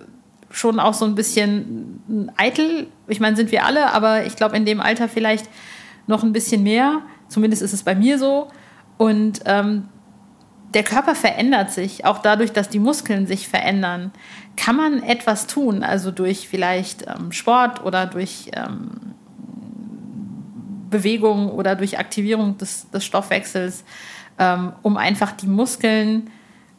schon 0.51 0.81
auch 0.81 0.95
so 0.95 1.05
ein 1.05 1.15
bisschen 1.15 2.33
eitel. 2.37 2.87
Ich 3.07 3.21
meine, 3.21 3.37
sind 3.37 3.53
wir 3.53 3.65
alle, 3.65 3.93
aber 3.93 4.25
ich 4.27 4.37
glaube, 4.37 4.57
in 4.57 4.65
dem 4.65 4.81
Alter 4.81 5.09
vielleicht 5.09 5.49
noch 6.07 6.23
ein 6.23 6.33
bisschen 6.33 6.63
mehr. 6.63 7.03
Zumindest 7.29 7.63
ist 7.63 7.73
es 7.73 7.83
bei 7.83 7.95
mir 7.95 8.19
so. 8.19 8.49
Und 8.97 9.41
ähm, 9.45 9.89
der 10.75 10.83
Körper 10.83 11.15
verändert 11.15 11.71
sich, 11.71 12.05
auch 12.05 12.19
dadurch, 12.19 12.53
dass 12.53 12.69
die 12.69 12.79
Muskeln 12.79 13.27
sich 13.27 13.49
verändern. 13.49 14.13
Kann 14.57 14.77
man 14.77 15.03
etwas 15.03 15.47
tun, 15.47 15.83
also 15.83 16.11
durch 16.11 16.49
vielleicht 16.49 17.07
ähm, 17.07 17.33
Sport 17.33 17.85
oder 17.85 18.07
durch 18.07 18.51
ähm, 18.55 19.15
Bewegung 20.91 21.51
oder 21.51 21.75
durch 21.77 21.99
Aktivierung 21.99 22.59
des, 22.59 22.91
des 22.91 23.05
Stoffwechsels, 23.05 23.85
ähm, 24.39 24.73
um 24.83 24.97
einfach 24.97 25.33
die 25.33 25.47
Muskeln, 25.47 26.31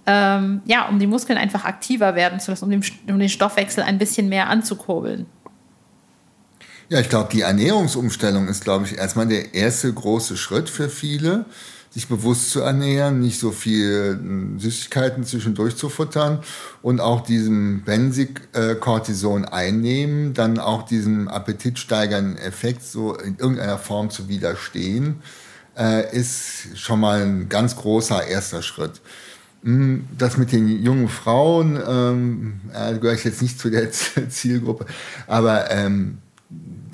ähm, 0.06 0.62
ja, 0.66 0.88
um 0.88 1.00
die 1.00 1.08
Muskeln 1.08 1.38
einfach 1.38 1.66
aktiver 1.66 2.16
werden 2.16 2.40
zu 2.40 2.52
lassen, 2.52 2.66
um 2.66 2.72
den, 2.72 2.84
um 3.08 3.20
den 3.20 3.30
Stoffwechsel 3.30 3.84
ein 3.84 3.98
bisschen 3.98 4.30
mehr 4.30 4.50
anzukurbeln. 4.50 5.26
Ja, 6.90 7.00
ich 7.00 7.10
glaube, 7.10 7.30
die 7.32 7.42
Ernährungsumstellung 7.42 8.48
ist, 8.48 8.64
glaube 8.64 8.86
ich, 8.86 8.98
erstmal 8.98 9.28
der 9.28 9.54
erste 9.54 9.94
große 9.94 10.38
Schritt 10.38 10.70
für 10.70 10.90
viele 10.90 11.46
sich 11.92 12.08
bewusst 12.08 12.52
zu 12.52 12.62
ernähren, 12.62 13.20
nicht 13.20 13.40
so 13.40 13.52
viel 13.52 14.18
hm, 14.20 14.60
Süßigkeiten 14.60 15.24
zwischendurch 15.24 15.76
zu 15.76 15.90
futtern 15.90 16.40
und 16.82 17.02
auch 17.02 17.22
diesem, 17.22 17.82
wenn 17.86 18.12
sie 18.12 18.30
äh, 18.54 18.76
Cortison 18.76 19.46
einnehmen, 19.46 20.34
dann 20.34 20.60
auch 20.60 20.84
diesem 20.84 21.28
appetitsteigernden 21.28 22.38
Effekt 22.38 22.84
so 22.84 23.16
in 23.16 23.38
irgendeiner 23.38 23.80
Form 23.80 24.10
zu 24.12 24.28
widerstehen, 24.28 25.22
äh, 25.78 26.16
ist 26.16 26.78
schon 26.78 27.00
mal 27.00 27.22
ein 27.22 27.50
ganz 27.50 27.76
großer 27.76 28.28
erster 28.28 28.62
Schritt. 28.62 29.02
Hm, 29.64 30.08
das 30.18 30.38
mit 30.38 30.52
den 30.52 30.84
jungen 30.84 31.10
Frauen 31.10 31.80
ähm, 31.86 32.62
äh, 32.74 32.94
gehöre 32.94 33.16
ich 33.16 33.24
jetzt 33.24 33.42
nicht 33.42 33.60
zu 33.60 33.70
der 33.72 33.90
Zielgruppe, 34.30 34.86
aber 35.28 35.72
ähm, 35.72 36.20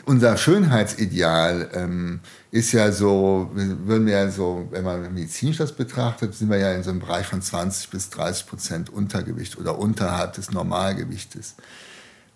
unser 0.05 0.37
Schönheitsideal 0.37 1.69
ähm, 1.73 2.19
ist 2.55 2.71
ja 2.71 2.89
so, 2.89 3.50
würden 3.53 4.07
wir 4.07 4.13
ja 4.13 4.31
so, 4.31 4.65
wenn 4.71 4.85
man 4.85 5.13
medizinisch 5.13 5.57
das 5.57 5.74
betrachtet, 5.74 6.33
sind 6.33 6.50
wir 6.50 6.57
ja 6.57 6.71
in 6.71 6.83
so 6.83 6.89
einem 6.89 7.01
Bereich 7.01 7.27
von 7.27 7.41
20 7.41 7.89
bis 7.89 8.09
30 8.12 8.47
Prozent 8.47 8.89
Untergewicht 8.89 9.57
oder 9.57 9.77
unterhalb 9.77 10.33
des 10.33 10.51
Normalgewichtes. 10.51 11.55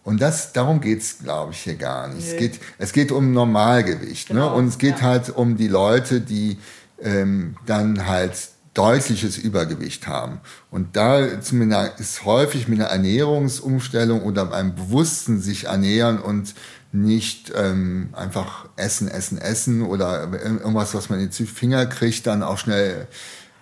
Und 0.03 0.19
das, 0.19 0.51
darum 0.51 0.81
geht 0.81 0.99
es, 0.99 1.19
glaube 1.19 1.53
ich, 1.53 1.59
hier 1.59 1.75
gar 1.75 2.09
nicht. 2.09 2.27
Es 2.27 2.35
geht, 2.35 2.59
es 2.77 2.91
geht 2.91 3.13
um 3.13 3.31
Normalgewicht. 3.31 4.29
Ne? 4.29 4.35
Genau, 4.35 4.49
ne? 4.49 4.55
Und 4.55 4.67
es 4.67 4.77
geht 4.77 4.99
ja. 4.99 5.03
halt 5.03 5.29
um 5.29 5.55
die 5.55 5.69
Leute, 5.69 6.19
die 6.19 6.57
ähm, 7.01 7.55
dann 7.65 8.05
halt 8.05 8.49
deutliches 8.79 9.37
Übergewicht 9.37 10.07
haben. 10.07 10.39
Und 10.71 10.95
da 10.95 11.19
ist 11.19 12.23
häufig 12.23 12.69
mit 12.69 12.79
einer 12.79 12.89
Ernährungsumstellung 12.89 14.23
oder 14.23 14.53
einem 14.53 14.73
bewussten 14.73 15.41
sich 15.41 15.65
ernähren 15.65 16.17
und 16.17 16.55
nicht 16.93 17.51
ähm, 17.55 18.09
einfach 18.13 18.69
essen, 18.77 19.09
essen, 19.09 19.37
essen 19.37 19.81
oder 19.81 20.31
irgendwas, 20.31 20.95
was 20.95 21.09
man 21.09 21.19
in 21.19 21.29
die 21.29 21.45
Finger 21.45 21.87
kriegt, 21.87 22.25
dann 22.25 22.41
auch 22.41 22.57
schnell 22.57 23.07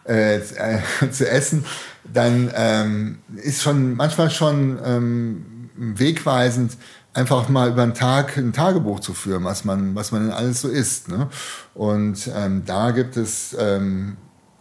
äh, 0.03 0.39
zu 1.12 1.27
essen, 1.27 1.65
dann 2.13 2.51
ähm, 2.55 3.17
ist 3.38 3.63
schon 3.63 3.95
manchmal 3.95 4.29
schon 4.29 4.77
ähm, 4.86 5.69
wegweisend, 5.75 6.77
einfach 7.15 7.50
mal 7.50 7.71
über 7.71 7.81
einen 7.81 7.95
Tag 7.95 8.38
ein 8.38 8.53
Tagebuch 8.53 9.00
zu 9.00 9.15
führen, 9.15 9.43
was 9.43 9.65
man, 9.65 9.95
was 9.95 10.12
man 10.12 10.27
denn 10.27 10.31
alles 10.31 10.62
so 10.62 10.69
isst. 10.69 11.09
Ne? 11.09 11.27
Und 11.74 12.29
ähm, 12.36 12.62
da 12.67 12.91
gibt 12.91 13.17
es 13.17 13.55
ähm, 13.59 14.17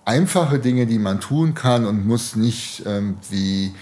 einfache 0.06 0.58
Dinge, 0.58 0.86
die 0.86 0.98
man 0.98 1.20
tun 1.20 1.54
kann 1.54 1.84
und 1.84 2.06
muss 2.06 2.36
nicht 2.36 2.84
ähm, 2.86 3.18
wie 3.28 3.74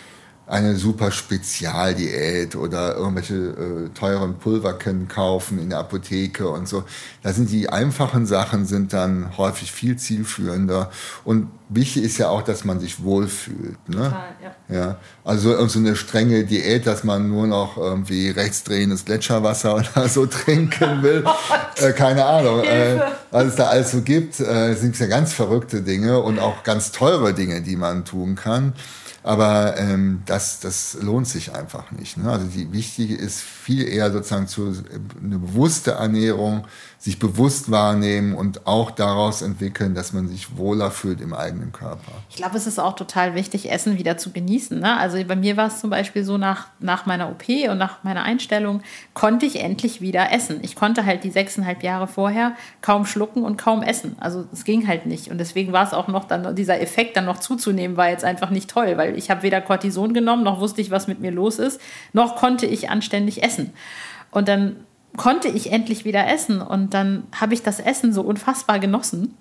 eine 0.47 0.77
super 0.77 1.11
Spezialdiät 1.11 2.55
oder 2.55 2.97
irgendwelche 2.97 3.35
äh, 3.35 3.89
teuren 3.95 4.39
Pulverkennen 4.39 5.09
kaufen 5.09 5.59
in 5.59 5.71
der 5.71 5.79
Apotheke 5.79 6.49
und 6.49 6.69
so. 6.69 6.85
Da 7.23 7.33
sind 7.33 7.51
die 7.51 7.71
einfachen 7.71 8.27
Sachen 8.27 8.67
sind 8.67 8.93
dann 8.93 9.39
häufig 9.39 9.73
viel 9.73 9.97
zielführender 9.97 10.91
und 11.25 11.49
wichtig 11.71 12.05
ist 12.05 12.19
ja 12.19 12.29
auch, 12.29 12.43
dass 12.43 12.65
man 12.65 12.79
sich 12.79 13.03
wohlfühlt. 13.03 13.89
Ne? 13.89 13.97
Total, 13.97 14.25
ja. 14.69 14.77
ja. 14.77 14.97
Also 15.25 15.67
so 15.67 15.79
eine 15.79 15.97
strenge 15.97 16.45
Diät, 16.45 16.87
dass 16.87 17.05
man 17.05 17.29
nur 17.29 17.47
noch 17.47 17.79
irgendwie 17.79 18.29
rechtsdrehendes 18.29 19.07
Gletscherwasser 19.07 19.75
oder 19.95 20.09
so 20.09 20.27
trinken 20.27 21.03
will. 21.03 21.25
Oh 21.83 21.87
äh, 21.87 21.93
keine 21.93 22.25
Ahnung. 22.25 22.63
Äh, 22.63 23.01
was 23.33 23.47
es 23.47 23.57
da 23.57 23.67
alles 23.67 23.91
so 23.91 24.03
gibt, 24.03 24.39
äh, 24.39 24.75
sind 24.75 24.97
ja 24.99 25.07
ganz 25.07 25.33
verrückte 25.33 25.83
Dinge 25.83 26.21
und 26.21 26.39
auch 26.39 26.63
ganz 26.63 26.93
teure 26.93 27.35
Dinge, 27.35 27.63
die 27.63 27.75
man 27.75 28.05
tun 28.05 28.37
kann. 28.37 28.75
Aber 29.25 29.79
ähm, 29.79 30.23
das, 30.27 30.61
das 30.61 30.99
lohnt 31.01 31.27
sich 31.27 31.55
einfach 31.55 31.91
nicht. 31.93 32.19
Ne? 32.19 32.31
Also 32.31 32.47
die 32.47 32.71
wichtige 32.73 33.15
ist 33.15 33.41
viel 33.41 33.89
eher 33.89 34.13
sozusagen 34.13 34.47
zu 34.47 34.75
eine 35.23 35.39
bewusste 35.39 35.93
Ernährung, 35.93 36.67
sich 36.99 37.19
bewusst 37.19 37.71
wahrnehmen 37.71 38.35
und 38.35 38.67
auch 38.67 38.91
daraus 38.91 39.41
entwickeln, 39.41 39.95
dass 39.95 40.13
man 40.13 40.29
sich 40.29 40.59
wohler 40.59 40.91
fühlt 40.91 41.23
im 41.23 41.33
eigenen 41.33 41.73
Körper. 41.73 42.13
Ich 42.29 42.37
glaube, 42.37 42.59
es 42.59 42.67
ist 42.67 42.79
auch 42.79 42.97
total 42.97 43.35
wichtig, 43.35 43.71
Essen 43.73 43.99
wieder 43.99 44.19
zu 44.19 44.31
genießen. 44.31 44.79
Ne? 44.79 44.95
Also 44.99 45.23
bei 45.25 45.37
mir 45.37 45.57
war 45.57 45.69
es 45.69 45.81
zum 45.81 45.89
Beispiel 45.89 46.23
so, 46.23 46.37
nach, 46.37 46.69
nach 46.79 47.07
meiner 47.07 47.31
OP 47.31 47.49
und 47.49 47.79
nach 47.79 48.05
meiner 48.05 48.25
Einstellung 48.25 48.83
konnte 49.15 49.47
ich 49.47 49.61
endlich 49.61 50.03
wieder 50.03 50.33
essen. 50.33 50.59
Ich 50.61 50.77
konnte 50.77 51.07
halt 51.07 51.25
die 51.25 51.31
sechseinhalb 51.31 51.83
Jahre 51.83 52.09
vorher 52.09 52.53
kaum 52.83 53.07
schlucken 53.07 53.43
und 53.43 53.57
kaum 53.57 53.83
essen. 53.83 54.17
Also 54.21 54.47
es 54.53 54.65
ging 54.65 54.87
halt 54.87 55.07
nicht. 55.07 55.31
Und 55.31 55.39
deswegen 55.39 55.73
war 55.73 55.87
es 55.87 55.95
auch 55.95 56.09
noch 56.09 56.27
dann, 56.27 56.55
dieser 56.55 56.81
Effekt 56.81 57.17
dann 57.17 57.25
noch 57.25 57.39
zuzunehmen, 57.39 57.97
war 57.97 58.11
jetzt 58.11 58.25
einfach 58.25 58.51
nicht 58.51 58.69
toll, 58.69 58.97
weil 58.97 59.14
ich 59.15 59.31
habe 59.31 59.43
weder 59.43 59.61
Cortison 59.61 60.15
genommen, 60.15 60.43
noch 60.43 60.61
wusste 60.61 60.81
ich, 60.81 60.91
was 60.91 61.07
mit 61.07 61.21
mir 61.21 61.31
los 61.31 61.59
ist, 61.59 61.81
noch 62.13 62.37
konnte 62.37 62.67
ich 62.67 62.91
anständig 62.91 63.43
essen. 63.43 63.73
Und 64.31 64.49
dann 64.49 64.77
konnte 65.17 65.49
ich 65.49 65.71
endlich 65.71 66.05
wieder 66.05 66.27
essen 66.27 66.61
und 66.61 66.93
dann 66.93 67.25
habe 67.35 67.55
ich 67.55 67.63
das 67.63 67.79
Essen 67.79 68.13
so 68.13 68.23
unfassbar 68.23 68.81
genossen. 68.81 69.37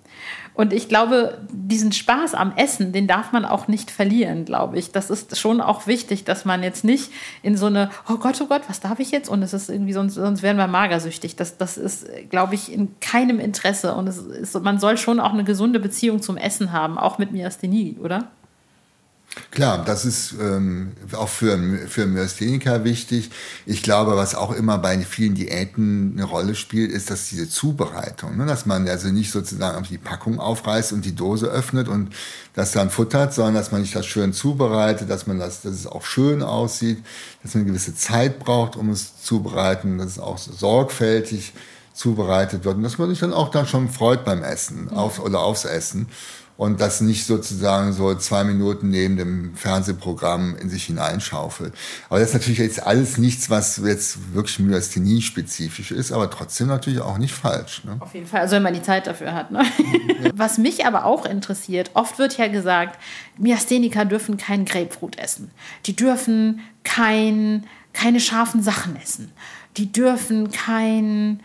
Und 0.54 0.72
ich 0.72 0.88
glaube, 0.88 1.38
diesen 1.50 1.90
Spaß 1.90 2.34
am 2.34 2.52
Essen, 2.56 2.92
den 2.92 3.08
darf 3.08 3.32
man 3.32 3.44
auch 3.44 3.66
nicht 3.66 3.90
verlieren, 3.90 4.44
glaube 4.44 4.78
ich. 4.78 4.92
Das 4.92 5.10
ist 5.10 5.36
schon 5.36 5.60
auch 5.60 5.88
wichtig, 5.88 6.24
dass 6.24 6.44
man 6.44 6.62
jetzt 6.62 6.84
nicht 6.84 7.10
in 7.42 7.56
so 7.56 7.66
eine, 7.66 7.90
oh 8.08 8.16
Gott, 8.18 8.40
oh 8.40 8.46
Gott, 8.46 8.62
was 8.68 8.78
darf 8.78 9.00
ich 9.00 9.10
jetzt? 9.10 9.28
Und 9.28 9.42
es 9.42 9.52
ist 9.52 9.68
irgendwie, 9.68 9.92
sonst, 9.92 10.14
sonst 10.14 10.42
werden 10.42 10.58
wir 10.58 10.68
magersüchtig. 10.68 11.34
Das, 11.34 11.56
das 11.56 11.76
ist, 11.76 12.06
glaube 12.30 12.54
ich, 12.54 12.72
in 12.72 13.00
keinem 13.00 13.40
Interesse. 13.40 13.94
Und 13.96 14.06
es 14.06 14.18
ist, 14.18 14.62
man 14.62 14.78
soll 14.78 14.96
schon 14.96 15.18
auch 15.18 15.32
eine 15.32 15.44
gesunde 15.44 15.80
Beziehung 15.80 16.22
zum 16.22 16.36
Essen 16.36 16.70
haben, 16.70 16.98
auch 16.98 17.18
mit 17.18 17.32
Myasthenie, 17.32 17.96
oder? 18.00 18.28
Klar, 19.50 19.84
das 19.84 20.04
ist 20.04 20.34
ähm, 20.40 20.92
auch 21.12 21.28
für, 21.28 21.58
für 21.88 22.06
Myastheniker 22.06 22.84
wichtig. 22.84 23.30
Ich 23.66 23.82
glaube, 23.82 24.16
was 24.16 24.34
auch 24.34 24.52
immer 24.52 24.78
bei 24.78 24.98
vielen 25.00 25.34
Diäten 25.34 26.12
eine 26.14 26.24
Rolle 26.24 26.54
spielt, 26.54 26.92
ist, 26.92 27.10
dass 27.10 27.28
diese 27.28 27.48
Zubereitung, 27.48 28.36
ne? 28.36 28.46
dass 28.46 28.66
man 28.66 28.88
also 28.88 29.08
nicht 29.08 29.30
sozusagen 29.30 29.84
die 29.88 29.98
Packung 29.98 30.38
aufreißt 30.38 30.92
und 30.92 31.04
die 31.04 31.14
Dose 31.14 31.46
öffnet 31.46 31.88
und 31.88 32.14
das 32.54 32.72
dann 32.72 32.90
futtert, 32.90 33.34
sondern 33.34 33.54
dass 33.54 33.72
man 33.72 33.82
sich 33.82 33.92
das 33.92 34.06
schön 34.06 34.32
zubereitet, 34.32 35.10
dass 35.10 35.26
man 35.26 35.38
das, 35.38 35.62
dass 35.62 35.74
es 35.74 35.86
auch 35.86 36.04
schön 36.04 36.42
aussieht, 36.42 37.04
dass 37.42 37.54
man 37.54 37.62
eine 37.62 37.72
gewisse 37.72 37.94
Zeit 37.94 38.38
braucht, 38.38 38.76
um 38.76 38.90
es 38.90 39.20
zubereiten, 39.22 39.98
dass 39.98 40.12
es 40.12 40.18
auch 40.18 40.38
sorgfältig 40.38 41.52
zubereitet 41.94 42.64
wird 42.64 42.76
und 42.76 42.82
dass 42.82 42.98
man 42.98 43.08
sich 43.08 43.20
dann 43.20 43.32
auch 43.32 43.50
dann 43.50 43.66
schon 43.66 43.88
freut 43.88 44.24
beim 44.24 44.42
Essen 44.42 44.90
auf, 44.90 45.20
oder 45.20 45.40
aufs 45.40 45.64
Essen 45.64 46.08
und 46.56 46.80
das 46.80 47.00
nicht 47.00 47.26
sozusagen 47.26 47.92
so 47.92 48.14
zwei 48.14 48.44
Minuten 48.44 48.90
neben 48.90 49.16
dem 49.16 49.54
Fernsehprogramm 49.56 50.56
in 50.56 50.68
sich 50.70 50.84
hineinschaufelt. 50.84 51.74
Aber 52.08 52.20
das 52.20 52.28
ist 52.28 52.34
natürlich 52.34 52.58
jetzt 52.58 52.84
alles 52.84 53.18
nichts, 53.18 53.50
was 53.50 53.78
jetzt 53.78 54.34
wirklich 54.34 54.58
Myasthenie-spezifisch 54.60 55.90
ist, 55.90 56.12
aber 56.12 56.30
trotzdem 56.30 56.68
natürlich 56.68 57.00
auch 57.00 57.18
nicht 57.18 57.34
falsch. 57.34 57.82
Ne? 57.84 57.96
Auf 57.98 58.14
jeden 58.14 58.26
Fall, 58.26 58.42
also 58.42 58.56
wenn 58.56 58.62
man 58.62 58.74
die 58.74 58.82
Zeit 58.82 59.06
dafür 59.06 59.34
hat. 59.34 59.50
Ne? 59.50 59.62
Ja. 60.22 60.30
Was 60.36 60.58
mich 60.58 60.86
aber 60.86 61.04
auch 61.04 61.26
interessiert, 61.26 61.90
oft 61.94 62.18
wird 62.18 62.38
ja 62.38 62.48
gesagt, 62.48 63.00
Myastheniker 63.38 64.04
dürfen 64.04 64.36
kein 64.36 64.64
Grapefruit 64.64 65.18
essen. 65.18 65.50
Die 65.86 65.96
dürfen 65.96 66.60
kein, 66.84 67.66
keine 67.92 68.20
scharfen 68.20 68.62
Sachen 68.62 68.96
essen. 68.96 69.32
Die 69.76 69.90
dürfen 69.90 70.52
kein 70.52 71.40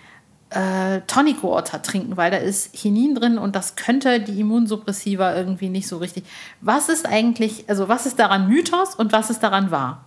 äh, 0.50 1.02
Tonic 1.08 1.44
Water 1.44 1.82
trinken, 1.82 2.18
weil 2.18 2.32
da 2.32 2.38
ist 2.38 2.76
Chinin 2.76 3.16
drin 3.16 3.38
und 3.38 3.56
das 3.56 3.76
könnte 3.76 4.20
die 4.20 4.40
Immunsuppressiva 4.40 5.36
irgendwie 5.36 5.70
nicht 5.70 5.88
so 5.88 5.98
richtig. 5.98 6.24
Was 6.62 6.90
ist 6.90 7.06
eigentlich, 7.06 7.66
also 7.68 7.88
was 7.88 8.06
ist 8.06 8.20
daran 8.20 8.48
Mythos 8.48 8.96
und 8.96 9.12
was 9.12 9.30
ist 9.30 9.42
daran 9.42 9.72
wahr? 9.72 10.06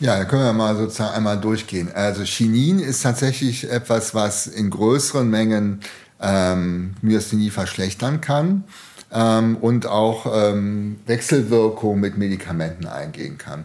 Ja, 0.00 0.18
da 0.18 0.24
können 0.24 0.42
wir 0.42 0.52
mal 0.52 0.76
sozusagen 0.76 1.14
einmal 1.14 1.40
durchgehen. 1.40 1.90
Also 1.92 2.22
Chinin 2.24 2.78
ist 2.78 3.02
tatsächlich 3.02 3.70
etwas, 3.70 4.14
was 4.14 4.46
in 4.46 4.70
größeren 4.70 5.28
Mengen 5.28 5.80
ähm, 6.20 6.94
Myasthenie 7.00 7.50
verschlechtern 7.50 8.20
kann 8.20 8.64
ähm, 9.12 9.56
und 9.56 9.86
auch 9.86 10.26
ähm, 10.32 11.00
Wechselwirkung 11.06 12.00
mit 12.00 12.18
Medikamenten 12.18 12.86
eingehen 12.86 13.38
kann. 13.38 13.64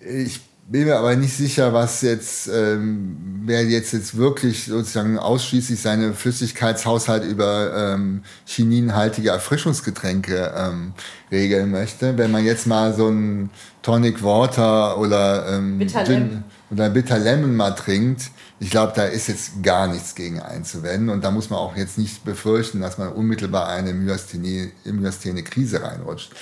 Ich 0.00 0.40
bin 0.70 0.84
mir 0.84 0.98
aber 0.98 1.16
nicht 1.16 1.34
sicher, 1.34 1.72
was 1.72 2.02
jetzt, 2.02 2.46
ähm, 2.48 3.16
wer 3.46 3.64
jetzt, 3.64 3.92
jetzt 3.92 4.18
wirklich 4.18 4.66
sozusagen 4.66 5.18
ausschließlich 5.18 5.80
seine 5.80 6.12
Flüssigkeitshaushalt 6.12 7.24
über 7.24 7.94
ähm, 7.94 8.22
chininhaltige 8.44 9.30
Erfrischungsgetränke 9.30 10.52
ähm, 10.54 10.92
regeln 11.32 11.70
möchte. 11.70 12.18
Wenn 12.18 12.30
man 12.30 12.44
jetzt 12.44 12.66
mal 12.66 12.92
so 12.92 13.08
ein 13.08 13.48
Tonic 13.80 14.22
Water 14.22 14.98
oder 14.98 15.56
ähm, 15.56 15.80
Gin 15.88 16.44
oder 16.70 16.90
Bitter 16.90 17.18
Lemon 17.18 17.56
mal 17.56 17.70
trinkt, 17.70 18.30
ich 18.60 18.70
glaube, 18.70 18.92
da 18.96 19.04
ist 19.04 19.28
jetzt 19.28 19.62
gar 19.62 19.86
nichts 19.86 20.14
gegen 20.14 20.40
einzuwenden 20.40 21.10
und 21.10 21.22
da 21.22 21.30
muss 21.30 21.48
man 21.48 21.60
auch 21.60 21.76
jetzt 21.76 21.96
nicht 21.96 22.24
befürchten, 22.24 22.80
dass 22.80 22.98
man 22.98 23.12
unmittelbar 23.12 23.68
eine 23.68 23.92
myasthene 23.92 25.42
Krise 25.44 25.82
reinrutscht. 25.82 26.32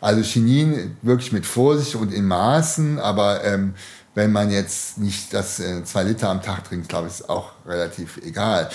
Also 0.00 0.22
Chinin 0.22 0.96
wirklich 1.02 1.32
mit 1.32 1.44
Vorsicht 1.44 1.94
und 1.96 2.14
in 2.14 2.26
Maßen, 2.26 2.98
aber 2.98 3.44
ähm, 3.44 3.74
wenn 4.14 4.32
man 4.32 4.50
jetzt 4.50 4.96
nicht 4.96 5.34
das 5.34 5.60
äh, 5.60 5.84
zwei 5.84 6.04
Liter 6.04 6.30
am 6.30 6.40
Tag 6.40 6.64
trinkt, 6.64 6.88
glaube 6.88 7.08
ich, 7.08 7.20
ist 7.20 7.28
auch 7.28 7.52
relativ 7.66 8.18
egal. 8.24 8.70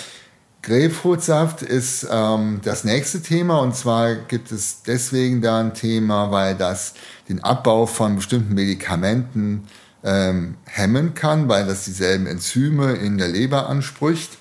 Grapefruitsaft 0.61 1.63
ist 1.63 2.07
ähm, 2.11 2.61
das 2.63 2.83
nächste 2.83 3.23
Thema 3.23 3.59
und 3.61 3.75
zwar 3.75 4.13
gibt 4.13 4.51
es 4.51 4.83
deswegen 4.83 5.41
da 5.41 5.59
ein 5.59 5.73
Thema, 5.73 6.29
weil 6.31 6.55
das 6.55 6.93
den 7.27 7.43
Abbau 7.43 7.87
von 7.87 8.17
bestimmten 8.17 8.53
Medikamenten 8.53 9.67
ähm, 10.03 10.55
hemmen 10.65 11.13
kann, 11.13 11.47
weil 11.47 11.65
das 11.65 11.85
dieselben 11.85 12.27
Enzyme 12.27 12.93
in 12.93 13.17
der 13.17 13.27
Leber 13.27 13.69
anspricht. 13.69 14.37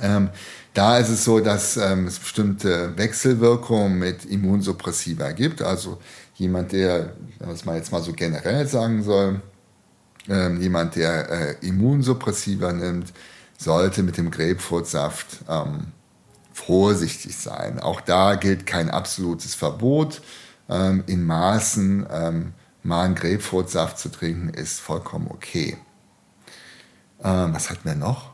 Ähm, 0.00 0.30
da 0.74 0.98
ist 0.98 1.08
es 1.08 1.24
so, 1.24 1.40
dass 1.40 1.76
ähm, 1.76 2.06
es 2.06 2.18
bestimmte 2.18 2.96
Wechselwirkungen 2.96 3.98
mit 3.98 4.24
Immunsuppressiva 4.24 5.32
gibt. 5.32 5.62
Also 5.62 5.98
jemand, 6.34 6.72
der, 6.72 7.14
wenn 7.38 7.56
man 7.64 7.76
jetzt 7.76 7.90
mal 7.90 8.02
so 8.02 8.12
generell 8.12 8.66
sagen 8.68 9.02
soll, 9.02 9.42
ähm, 10.28 10.60
jemand, 10.60 10.94
der 10.94 11.30
äh, 11.30 11.66
Immunsuppressiva 11.66 12.72
nimmt, 12.72 13.12
sollte 13.58 14.02
mit 14.02 14.16
dem 14.16 14.30
Grapefruitsaft 14.30 15.40
ähm, 15.48 15.88
vorsichtig 16.52 17.36
sein. 17.36 17.80
Auch 17.80 18.00
da 18.00 18.36
gilt 18.36 18.66
kein 18.66 18.90
absolutes 18.90 19.54
Verbot. 19.54 20.22
Ähm, 20.68 21.02
in 21.08 21.24
Maßen 21.24 22.06
ähm, 22.10 22.52
mal 22.82 23.04
einen 23.04 23.14
Grapefruitsaft 23.14 23.98
zu 23.98 24.10
trinken, 24.10 24.48
ist 24.48 24.80
vollkommen 24.80 25.28
okay. 25.30 25.76
Ähm, 27.22 27.52
was 27.54 27.70
hatten 27.70 27.84
wir 27.84 27.94
noch? 27.94 28.30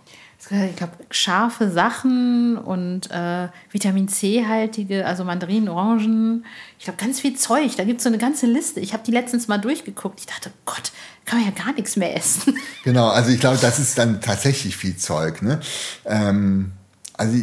Ich 0.49 0.77
glaube, 0.77 0.93
scharfe 1.11 1.73
Sachen 1.73 2.57
und 2.57 3.11
äh, 3.11 3.49
Vitamin 3.73 4.07
C-haltige, 4.07 5.05
also 5.05 5.25
Mandarinen, 5.25 5.69
Orangen. 5.69 6.47
Ich 6.79 6.85
glaube, 6.85 7.03
ganz 7.03 7.19
viel 7.19 7.37
Zeug. 7.37 7.75
Da 7.77 7.83
gibt 7.83 7.99
es 7.99 8.05
so 8.05 8.09
eine 8.09 8.19
ganze 8.19 8.47
Liste. 8.47 8.79
Ich 8.79 8.93
habe 8.93 9.03
die 9.05 9.11
letztens 9.11 9.49
mal 9.49 9.59
durchgeguckt. 9.59 10.21
Ich 10.21 10.27
dachte, 10.27 10.53
Gott, 10.65 10.93
kann 11.25 11.41
man 11.41 11.49
ja 11.49 11.65
gar 11.65 11.73
nichts 11.73 11.97
mehr 11.97 12.15
essen. 12.17 12.57
Genau, 12.85 13.09
also 13.09 13.31
ich 13.31 13.41
glaube, 13.41 13.59
das 13.61 13.81
ist 13.81 13.99
dann 13.99 14.21
tatsächlich 14.21 14.77
viel 14.77 14.97
Zeug. 14.97 15.43
Ne? 15.43 15.59
Ähm, 16.05 16.71
also 17.15 17.43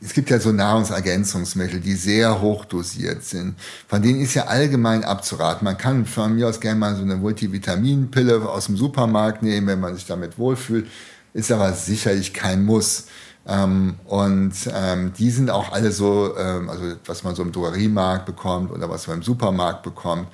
es 0.00 0.12
gibt 0.12 0.30
ja 0.30 0.38
so 0.40 0.52
Nahrungsergänzungsmittel, 0.52 1.80
die 1.80 1.94
sehr 1.94 2.40
hoch 2.40 2.64
dosiert 2.64 3.24
sind. 3.24 3.54
Von 3.88 4.02
denen 4.02 4.20
ist 4.20 4.34
ja 4.34 4.44
allgemein 4.46 5.04
abzuraten. 5.04 5.64
Man 5.64 5.78
kann 5.78 6.06
von 6.06 6.34
mir 6.34 6.48
aus 6.48 6.60
gerne 6.60 6.78
mal 6.78 6.96
so 6.96 7.02
eine 7.02 7.16
Multivitaminpille 7.16 8.48
aus 8.48 8.66
dem 8.66 8.76
Supermarkt 8.76 9.42
nehmen, 9.42 9.66
wenn 9.66 9.80
man 9.80 9.94
sich 9.94 10.06
damit 10.06 10.38
wohlfühlt. 10.38 10.86
Ist 11.32 11.52
aber 11.52 11.72
sicherlich 11.72 12.34
kein 12.34 12.64
Muss. 12.64 13.06
Ähm, 13.46 13.96
und 14.06 14.52
ähm, 14.74 15.12
die 15.18 15.30
sind 15.30 15.50
auch 15.50 15.72
alle 15.72 15.92
so, 15.92 16.36
ähm, 16.36 16.68
also 16.68 16.94
was 17.06 17.24
man 17.24 17.34
so 17.34 17.42
im 17.42 17.52
Drogeriemarkt 17.52 18.26
bekommt 18.26 18.70
oder 18.70 18.90
was 18.90 19.06
man 19.06 19.18
im 19.18 19.22
Supermarkt 19.22 19.82
bekommt, 19.82 20.28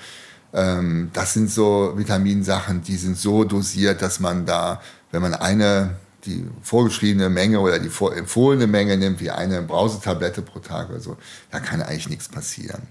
ähm, 0.52 1.10
das 1.12 1.34
sind 1.34 1.50
so 1.50 1.92
Vitaminsachen, 1.96 2.82
die 2.82 2.96
sind 2.96 3.16
so 3.16 3.44
dosiert, 3.44 4.02
dass 4.02 4.20
man 4.20 4.46
da, 4.46 4.80
wenn 5.10 5.22
man 5.22 5.34
eine 5.34 5.96
die 6.26 6.44
vorgeschriebene 6.62 7.30
Menge 7.30 7.60
oder 7.60 7.78
die 7.78 7.90
empfohlene 8.16 8.66
Menge 8.66 8.96
nimmt, 8.96 9.20
wie 9.20 9.30
eine 9.30 9.62
Brausetablette 9.62 10.42
pro 10.42 10.58
Tag 10.58 10.90
oder 10.90 11.00
so, 11.00 11.16
da 11.50 11.60
kann 11.60 11.80
eigentlich 11.82 12.08
nichts 12.08 12.28
passieren. 12.28 12.82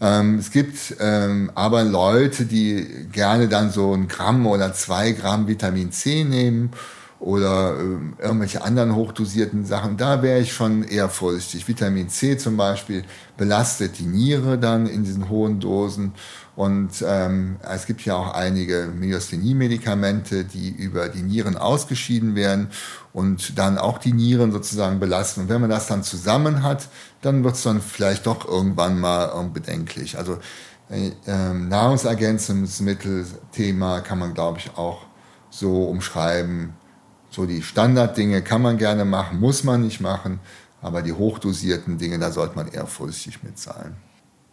Ähm, 0.00 0.38
es 0.38 0.50
gibt 0.50 0.96
ähm, 1.00 1.50
aber 1.54 1.82
Leute, 1.82 2.44
die 2.44 3.08
gerne 3.10 3.48
dann 3.48 3.70
so 3.70 3.94
ein 3.94 4.08
Gramm 4.08 4.46
oder 4.46 4.74
zwei 4.74 5.12
Gramm 5.12 5.48
Vitamin 5.48 5.90
C 5.90 6.24
nehmen 6.24 6.70
oder 7.18 7.78
äh, 7.78 8.22
irgendwelche 8.22 8.62
anderen 8.62 8.94
hochdosierten 8.94 9.64
Sachen. 9.64 9.96
Da 9.96 10.22
wäre 10.22 10.40
ich 10.40 10.52
schon 10.52 10.82
eher 10.82 11.08
vorsichtig. 11.08 11.66
Vitamin 11.66 12.08
C 12.08 12.36
zum 12.36 12.56
Beispiel 12.56 13.04
belastet 13.36 13.98
die 13.98 14.06
Niere 14.06 14.58
dann 14.58 14.86
in 14.86 15.04
diesen 15.04 15.28
hohen 15.28 15.60
Dosen 15.60 16.12
und 16.56 17.04
ähm, 17.06 17.58
es 17.62 17.84
gibt 17.84 18.02
ja 18.06 18.16
auch 18.16 18.32
einige 18.32 18.90
Myasthenie-Medikamente, 18.98 20.44
die 20.44 20.70
über 20.70 21.10
die 21.10 21.22
Nieren 21.22 21.58
ausgeschieden 21.58 22.34
werden 22.34 22.70
und 23.12 23.58
dann 23.58 23.76
auch 23.76 23.98
die 23.98 24.14
Nieren 24.14 24.52
sozusagen 24.52 24.98
belasten. 24.98 25.42
Und 25.42 25.50
wenn 25.50 25.60
man 25.60 25.68
das 25.68 25.86
dann 25.86 26.02
zusammen 26.02 26.62
hat, 26.62 26.88
dann 27.20 27.44
wird 27.44 27.56
es 27.56 27.62
dann 27.62 27.82
vielleicht 27.82 28.26
doch 28.26 28.48
irgendwann 28.48 28.98
mal 28.98 29.26
bedenklich. 29.52 30.16
Also 30.16 30.38
äh, 30.88 31.10
Nahrungsergänzungsmittel-Thema 31.52 34.00
kann 34.00 34.18
man, 34.18 34.32
glaube 34.32 34.58
ich, 34.58 34.78
auch 34.78 35.02
so 35.50 35.84
umschreiben. 35.84 36.72
So 37.36 37.44
die 37.44 37.60
Standarddinge 37.60 38.40
kann 38.40 38.62
man 38.62 38.78
gerne 38.78 39.04
machen, 39.04 39.38
muss 39.40 39.62
man 39.62 39.82
nicht 39.82 40.00
machen, 40.00 40.40
aber 40.80 41.02
die 41.02 41.12
hochdosierten 41.12 41.98
Dinge, 41.98 42.18
da 42.18 42.32
sollte 42.32 42.56
man 42.56 42.66
eher 42.66 42.86
vorsichtig 42.86 43.42
mit 43.42 43.58
sein. 43.58 43.94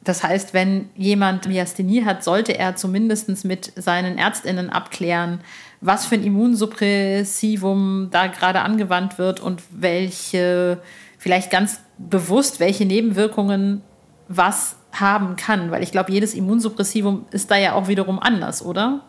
Das 0.03 0.21
heißt, 0.21 0.53
wenn 0.53 0.89
jemand 0.97 1.47
Myasthenie 1.47 2.03
hat, 2.03 2.25
sollte 2.25 2.57
er 2.57 2.75
zumindest 2.75 3.45
mit 3.45 3.71
seinen 3.77 4.17
Ärztinnen 4.17 4.69
abklären, 4.69 5.39
was 5.79 6.05
für 6.05 6.15
ein 6.15 6.25
Immunsuppressivum 6.25 8.09
da 8.11 8.27
gerade 8.27 8.59
angewandt 8.59 9.17
wird 9.17 9.39
und 9.39 9.63
welche, 9.69 10.81
vielleicht 11.17 11.51
ganz 11.51 11.79
bewusst, 11.97 12.59
welche 12.59 12.83
Nebenwirkungen 12.83 13.81
was 14.27 14.75
haben 14.91 15.37
kann. 15.37 15.71
Weil 15.71 15.83
ich 15.83 15.93
glaube, 15.93 16.11
jedes 16.11 16.33
Immunsuppressivum 16.33 17.27
ist 17.31 17.49
da 17.49 17.55
ja 17.55 17.75
auch 17.75 17.87
wiederum 17.87 18.19
anders, 18.19 18.61
oder? 18.61 19.05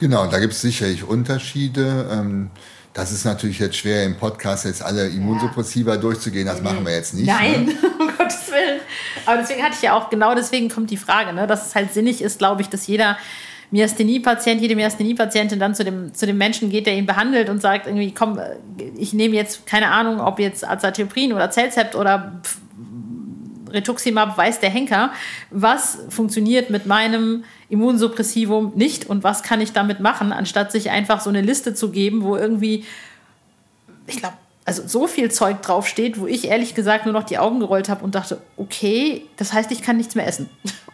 Genau, 0.00 0.26
da 0.26 0.38
gibt 0.38 0.52
es 0.52 0.60
sicherlich 0.60 1.04
Unterschiede. 1.04 2.08
Ähm 2.12 2.50
das 2.96 3.12
ist 3.12 3.26
natürlich 3.26 3.58
jetzt 3.58 3.76
schwer 3.76 4.04
im 4.04 4.16
Podcast 4.16 4.64
jetzt 4.64 4.82
alle 4.82 5.06
Immunsuppressiva 5.08 5.92
ja. 5.92 6.00
durchzugehen. 6.00 6.46
Das 6.46 6.62
machen 6.62 6.86
wir 6.86 6.94
jetzt 6.94 7.12
nicht. 7.12 7.26
Nein, 7.26 7.66
ne? 7.66 7.74
um 8.00 8.08
Gottes 8.16 8.50
Willen. 8.50 8.80
Aber 9.26 9.36
deswegen 9.36 9.62
hatte 9.62 9.74
ich 9.74 9.82
ja 9.82 9.92
auch, 9.92 10.08
genau 10.08 10.34
deswegen 10.34 10.70
kommt 10.70 10.90
die 10.90 10.96
Frage, 10.96 11.34
ne, 11.34 11.46
dass 11.46 11.66
es 11.66 11.74
halt 11.74 11.92
sinnig 11.92 12.22
ist, 12.22 12.38
glaube 12.38 12.62
ich, 12.62 12.70
dass 12.70 12.86
jeder 12.86 13.18
Myasthenie-Patient, 13.70 14.62
jede 14.62 14.76
Myasthenie-Patientin 14.76 15.58
dann 15.58 15.74
zu 15.74 15.84
dem, 15.84 16.14
zu 16.14 16.24
dem 16.24 16.38
Menschen 16.38 16.70
geht, 16.70 16.86
der 16.86 16.94
ihn 16.94 17.04
behandelt 17.04 17.50
und 17.50 17.60
sagt 17.60 17.86
irgendwie, 17.86 18.12
komm, 18.12 18.40
ich 18.96 19.12
nehme 19.12 19.34
jetzt, 19.34 19.66
keine 19.66 19.90
Ahnung, 19.90 20.18
ob 20.20 20.38
jetzt 20.38 20.66
Azathioprin 20.66 21.34
oder 21.34 21.50
Zellzept 21.50 21.96
oder 21.96 22.40
Rituximab, 23.76 24.36
weiß 24.36 24.60
der 24.60 24.70
Henker, 24.70 25.12
was 25.50 25.98
funktioniert 26.08 26.70
mit 26.70 26.86
meinem 26.86 27.44
Immunsuppressivum 27.68 28.72
nicht 28.74 29.08
und 29.08 29.22
was 29.24 29.42
kann 29.42 29.60
ich 29.60 29.72
damit 29.72 30.00
machen, 30.00 30.32
anstatt 30.32 30.72
sich 30.72 30.90
einfach 30.90 31.20
so 31.20 31.30
eine 31.30 31.42
Liste 31.42 31.74
zu 31.74 31.90
geben, 31.90 32.22
wo 32.22 32.36
irgendwie, 32.36 32.84
ich 34.06 34.16
glaube, 34.16 34.34
also 34.64 34.82
so 34.86 35.06
viel 35.06 35.30
Zeug 35.30 35.62
draufsteht, 35.62 36.18
wo 36.18 36.26
ich 36.26 36.48
ehrlich 36.48 36.74
gesagt 36.74 37.06
nur 37.06 37.12
noch 37.12 37.22
die 37.22 37.38
Augen 37.38 37.60
gerollt 37.60 37.88
habe 37.88 38.04
und 38.04 38.16
dachte, 38.16 38.40
okay, 38.56 39.22
das 39.36 39.52
heißt, 39.52 39.70
ich 39.70 39.80
kann 39.80 39.96
nichts 39.96 40.16
mehr 40.16 40.26
essen. 40.26 40.50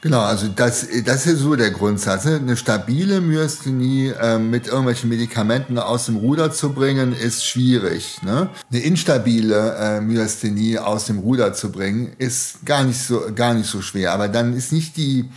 Genau, 0.00 0.20
also 0.20 0.46
das, 0.46 0.86
das 1.04 1.26
ist 1.26 1.40
so 1.40 1.56
der 1.56 1.72
Grundsatz. 1.72 2.24
Ne? 2.24 2.36
Eine 2.36 2.56
stabile 2.56 3.20
Myasthenie 3.20 4.10
äh, 4.10 4.38
mit 4.38 4.68
irgendwelchen 4.68 5.08
Medikamenten 5.08 5.76
aus 5.76 6.06
dem 6.06 6.16
Ruder 6.16 6.52
zu 6.52 6.72
bringen, 6.72 7.12
ist 7.12 7.44
schwierig. 7.44 8.22
Ne? 8.22 8.48
Eine 8.70 8.80
instabile 8.80 9.74
äh, 9.76 10.00
Myasthenie 10.00 10.78
aus 10.78 11.06
dem 11.06 11.18
Ruder 11.18 11.52
zu 11.52 11.72
bringen, 11.72 12.12
ist 12.18 12.64
gar 12.64 12.84
nicht 12.84 13.00
so, 13.02 13.22
gar 13.34 13.54
nicht 13.54 13.68
so 13.68 13.82
schwer. 13.82 14.12
Aber 14.12 14.28
dann 14.28 14.54
ist 14.54 14.72
nicht 14.72 14.96
die, 14.96 15.28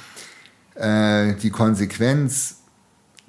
äh, 0.75 1.33
die 1.41 1.49
Konsequenz, 1.49 2.57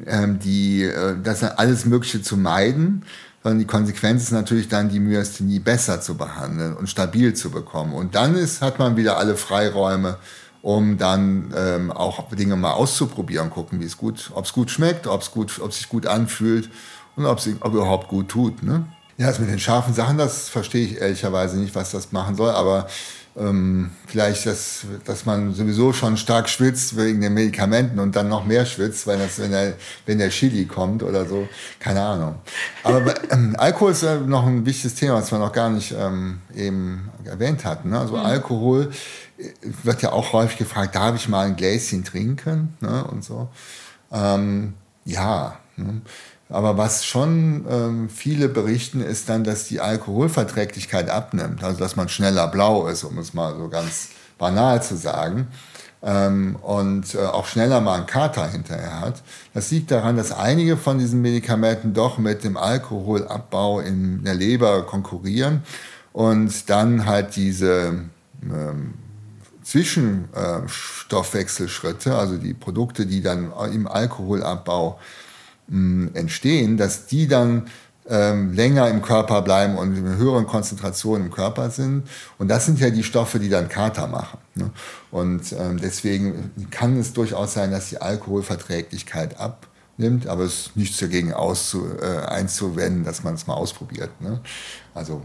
ähm, 0.04 0.38
die, 0.38 0.82
äh, 0.82 1.16
das 1.22 1.42
alles 1.44 1.86
Mögliche 1.86 2.20
zu 2.20 2.36
meiden, 2.36 3.04
sondern 3.42 3.58
die 3.58 3.66
Konsequenz 3.66 4.24
ist 4.24 4.32
natürlich 4.32 4.68
dann, 4.68 4.90
die 4.90 5.00
Myasthenie 5.00 5.60
besser 5.60 6.02
zu 6.02 6.14
behandeln 6.14 6.76
und 6.76 6.90
stabil 6.90 7.32
zu 7.32 7.50
bekommen. 7.50 7.94
Und 7.94 8.14
dann 8.14 8.36
ist, 8.36 8.60
hat 8.60 8.78
man 8.78 8.96
wieder 8.96 9.16
alle 9.16 9.36
Freiräume, 9.36 10.18
um 10.62 10.96
dann 10.96 11.52
ähm, 11.56 11.90
auch 11.90 12.28
Dinge 12.30 12.56
mal 12.56 12.72
auszuprobieren, 12.72 13.50
gucken, 13.50 13.80
wie 13.80 13.84
es 13.84 13.96
gut, 13.96 14.30
ob 14.34 14.44
es 14.44 14.52
gut 14.52 14.70
schmeckt, 14.70 15.06
ob 15.06 15.20
es 15.20 15.32
gut, 15.32 15.60
ob 15.60 15.72
sich 15.72 15.88
gut 15.88 16.06
anfühlt 16.06 16.70
und 17.16 17.26
ob 17.26 17.38
es 17.38 17.46
überhaupt 17.46 18.08
gut 18.08 18.28
tut. 18.28 18.62
Ne? 18.62 18.86
Ja, 19.18 19.26
das 19.26 19.40
mit 19.40 19.50
den 19.50 19.58
scharfen 19.58 19.92
Sachen, 19.92 20.18
das 20.18 20.48
verstehe 20.48 20.86
ich 20.86 21.00
ehrlicherweise 21.00 21.58
nicht, 21.58 21.74
was 21.74 21.90
das 21.90 22.12
machen 22.12 22.36
soll, 22.36 22.50
aber 22.50 22.86
ähm, 23.36 23.90
vielleicht, 24.06 24.46
dass, 24.46 24.84
dass 25.04 25.24
man 25.24 25.54
sowieso 25.54 25.92
schon 25.92 26.16
stark 26.16 26.48
schwitzt 26.48 26.96
wegen 26.96 27.20
den 27.20 27.32
Medikamenten 27.32 27.98
und 27.98 28.14
dann 28.14 28.28
noch 28.28 28.44
mehr 28.44 28.66
schwitzt, 28.66 29.06
weil 29.06 29.18
das, 29.18 29.38
wenn, 29.38 29.52
der, 29.52 29.74
wenn 30.04 30.18
der 30.18 30.28
Chili 30.28 30.66
kommt 30.66 31.02
oder 31.02 31.24
so, 31.24 31.48
keine 31.78 32.02
Ahnung. 32.02 32.34
Aber 32.82 33.14
ähm, 33.30 33.56
Alkohol 33.58 33.92
ist 33.92 34.04
noch 34.26 34.46
ein 34.46 34.66
wichtiges 34.66 34.94
Thema, 34.94 35.14
was 35.14 35.32
wir 35.32 35.38
noch 35.38 35.52
gar 35.52 35.70
nicht 35.70 35.94
ähm, 35.98 36.40
eben 36.54 37.10
erwähnt 37.24 37.64
hatten. 37.64 37.90
Ne? 37.90 38.00
Also 38.00 38.16
mhm. 38.16 38.26
Alkohol 38.26 38.90
wird 39.82 40.02
ja 40.02 40.12
auch 40.12 40.32
häufig 40.32 40.58
gefragt, 40.58 40.94
darf 40.94 41.16
ich 41.16 41.28
mal 41.28 41.46
ein 41.46 41.56
Gläschen 41.56 42.04
trinken? 42.04 42.76
Ne? 42.80 43.04
Und 43.04 43.24
so. 43.24 43.48
Ähm, 44.12 44.74
ja. 45.04 45.58
Ne? 45.76 46.02
Aber 46.52 46.76
was 46.76 47.06
schon 47.06 47.64
ähm, 47.68 48.08
viele 48.10 48.48
berichten, 48.48 49.00
ist 49.00 49.28
dann, 49.28 49.42
dass 49.42 49.66
die 49.68 49.80
Alkoholverträglichkeit 49.80 51.08
abnimmt. 51.08 51.64
Also 51.64 51.78
dass 51.78 51.96
man 51.96 52.10
schneller 52.10 52.46
blau 52.48 52.88
ist, 52.88 53.04
um 53.04 53.16
es 53.18 53.32
mal 53.32 53.56
so 53.56 53.68
ganz 53.68 54.08
banal 54.38 54.82
zu 54.82 54.96
sagen. 54.96 55.46
Ähm, 56.02 56.56
und 56.56 57.14
äh, 57.14 57.18
auch 57.18 57.46
schneller 57.46 57.80
mal 57.80 57.96
einen 57.96 58.06
Kater 58.06 58.48
hinterher 58.48 59.00
hat. 59.00 59.22
Das 59.54 59.70
liegt 59.70 59.90
daran, 59.90 60.16
dass 60.16 60.32
einige 60.32 60.76
von 60.76 60.98
diesen 60.98 61.22
Medikamenten 61.22 61.94
doch 61.94 62.18
mit 62.18 62.44
dem 62.44 62.58
Alkoholabbau 62.58 63.80
in 63.80 64.22
der 64.24 64.34
Leber 64.34 64.84
konkurrieren 64.84 65.62
und 66.12 66.68
dann 66.68 67.06
halt 67.06 67.36
diese 67.36 68.00
ähm, 68.42 68.94
Zwischenstoffwechselschritte, 69.62 72.16
also 72.16 72.36
die 72.36 72.52
Produkte, 72.52 73.06
die 73.06 73.22
dann 73.22 73.52
im 73.72 73.86
Alkoholabbau 73.86 74.98
mh, 75.68 76.10
entstehen, 76.14 76.76
dass 76.76 77.06
die 77.06 77.28
dann 77.28 77.66
ähm, 78.08 78.52
länger 78.52 78.88
im 78.88 79.00
Körper 79.00 79.42
bleiben 79.42 79.76
und 79.78 79.96
in 79.96 80.16
höheren 80.16 80.46
Konzentrationen 80.46 81.26
im 81.26 81.32
Körper 81.32 81.70
sind. 81.70 82.08
Und 82.38 82.48
das 82.48 82.66
sind 82.66 82.80
ja 82.80 82.90
die 82.90 83.04
Stoffe, 83.04 83.38
die 83.38 83.48
dann 83.48 83.68
Kater 83.68 84.08
machen. 84.08 84.38
Ne? 84.54 84.70
Und 85.10 85.52
ähm, 85.52 85.78
deswegen 85.80 86.50
kann 86.70 86.98
es 86.98 87.12
durchaus 87.12 87.54
sein, 87.54 87.70
dass 87.70 87.90
die 87.90 88.00
Alkoholverträglichkeit 88.00 89.38
abnimmt, 89.38 90.26
aber 90.26 90.44
es 90.44 90.66
ist 90.66 90.76
nichts 90.76 90.98
dagegen 90.98 91.32
auszu, 91.32 91.86
äh, 92.00 92.26
einzuwenden, 92.26 93.04
dass 93.04 93.22
man 93.22 93.34
es 93.34 93.46
mal 93.46 93.54
ausprobiert. 93.54 94.10
Ne? 94.20 94.40
Also 94.94 95.22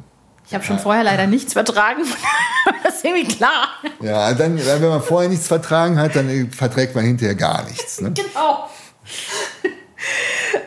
ich 0.48 0.54
habe 0.54 0.64
schon 0.64 0.80
vorher 0.80 1.04
leider 1.04 1.28
nichts 1.28 1.52
vertragen. 1.52 2.04
das 2.84 2.96
ist 2.96 3.06
irgendwie 3.06 3.28
klar. 3.28 3.68
Ja, 4.00 4.34
dann, 4.34 4.58
wenn 4.58 4.82
man 4.82 5.02
vorher 5.02 5.30
nichts 5.30 5.48
vertragen 5.48 6.00
hat, 6.00 6.16
dann 6.16 6.52
verträgt 6.52 6.96
man 6.96 7.04
hinterher 7.04 7.36
gar 7.36 7.66
nichts. 7.66 8.00
Ne? 8.00 8.14
Genau. 8.14 8.70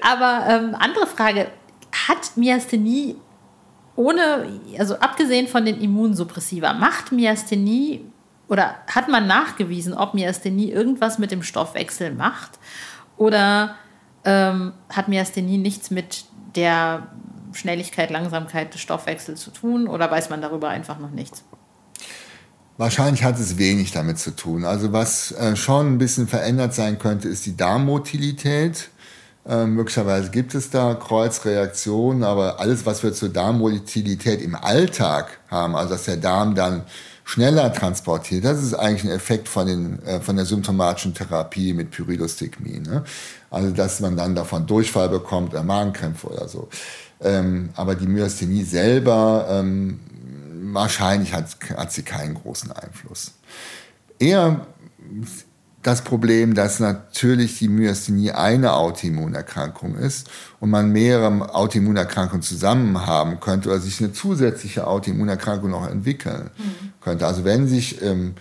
Aber 0.02 0.46
ähm, 0.48 0.76
andere 0.78 1.06
Frage: 1.06 1.48
Hat 2.08 2.36
Myasthenie 2.36 3.16
ohne, 3.96 4.60
also 4.78 4.96
abgesehen 4.98 5.46
von 5.46 5.64
den 5.64 5.80
Immunsuppressiva, 5.80 6.72
macht 6.72 7.12
Myasthenie 7.12 8.04
oder 8.48 8.76
hat 8.86 9.08
man 9.08 9.26
nachgewiesen, 9.26 9.92
ob 9.94 10.14
Myasthenie 10.14 10.70
irgendwas 10.70 11.18
mit 11.18 11.30
dem 11.30 11.42
Stoffwechsel 11.42 12.14
macht? 12.14 12.58
Oder 13.16 13.76
ähm, 14.24 14.72
hat 14.88 15.08
Myasthenie 15.08 15.58
nichts 15.58 15.90
mit 15.90 16.24
der 16.56 17.08
Schnelligkeit, 17.52 18.10
Langsamkeit 18.10 18.72
des 18.72 18.80
Stoffwechsels 18.80 19.40
zu 19.40 19.50
tun 19.50 19.86
oder 19.86 20.10
weiß 20.10 20.30
man 20.30 20.40
darüber 20.40 20.68
einfach 20.68 20.98
noch 20.98 21.10
nichts? 21.10 21.44
Wahrscheinlich 22.78 23.24
hat 23.24 23.38
es 23.38 23.58
wenig 23.58 23.92
damit 23.92 24.18
zu 24.18 24.34
tun. 24.34 24.64
Also 24.64 24.92
was 24.92 25.32
äh, 25.32 25.54
schon 25.54 25.94
ein 25.94 25.98
bisschen 25.98 26.26
verändert 26.26 26.74
sein 26.74 26.98
könnte, 26.98 27.28
ist 27.28 27.44
die 27.44 27.56
Darmmotilität. 27.56 28.88
Äh, 29.50 29.66
möglicherweise 29.66 30.30
gibt 30.30 30.54
es 30.54 30.70
da 30.70 30.94
Kreuzreaktionen, 30.94 32.22
aber 32.22 32.60
alles, 32.60 32.86
was 32.86 33.02
wir 33.02 33.12
zur 33.12 33.30
Darmmotilität 33.30 34.40
im 34.40 34.54
Alltag 34.54 35.40
haben, 35.48 35.74
also 35.74 35.94
dass 35.94 36.04
der 36.04 36.18
Darm 36.18 36.54
dann 36.54 36.84
schneller 37.24 37.72
transportiert, 37.72 38.44
das 38.44 38.62
ist 38.62 38.74
eigentlich 38.74 39.02
ein 39.02 39.16
Effekt 39.16 39.48
von, 39.48 39.66
den, 39.66 40.02
äh, 40.04 40.20
von 40.20 40.36
der 40.36 40.44
symptomatischen 40.44 41.14
Therapie 41.14 41.72
mit 41.72 41.90
Pyridostigmin. 41.90 42.82
Ne? 42.84 43.02
Also 43.50 43.72
dass 43.72 43.98
man 43.98 44.16
dann 44.16 44.36
davon 44.36 44.68
Durchfall 44.68 45.08
bekommt 45.08 45.52
oder 45.52 45.64
Magenkrämpfe 45.64 46.28
oder 46.28 46.46
so. 46.46 46.68
Ähm, 47.20 47.70
aber 47.74 47.96
die 47.96 48.06
Myasthenie 48.06 48.62
selber, 48.62 49.48
ähm, 49.50 49.98
wahrscheinlich 50.72 51.34
hat, 51.34 51.56
hat 51.76 51.90
sie 51.90 52.02
keinen 52.02 52.34
großen 52.34 52.70
Einfluss. 52.70 53.32
Eher 54.20 54.64
das 55.82 56.02
Problem, 56.02 56.54
dass 56.54 56.78
natürlich 56.78 57.58
die 57.58 57.68
Myasthenie 57.68 58.32
eine 58.32 58.74
Autoimmunerkrankung 58.74 59.96
ist 59.96 60.28
und 60.60 60.70
man 60.70 60.92
mehrere 60.92 61.54
Autoimmunerkrankungen 61.54 62.42
zusammen 62.42 63.06
haben 63.06 63.40
könnte 63.40 63.70
oder 63.70 63.80
sich 63.80 64.00
eine 64.00 64.12
zusätzliche 64.12 64.86
Autoimmunerkrankung 64.86 65.70
noch 65.70 65.88
entwickeln 65.88 66.50
mhm. 66.58 66.92
könnte. 67.00 67.26
Also 67.26 67.44
wenn 67.44 67.66
sich 67.66 68.02
ähm, 68.02 68.34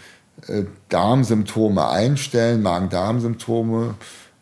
äh, 0.48 0.64
Darmsymptome 0.90 1.88
einstellen, 1.88 2.62
Magen-Darm-Symptome, 2.62 3.96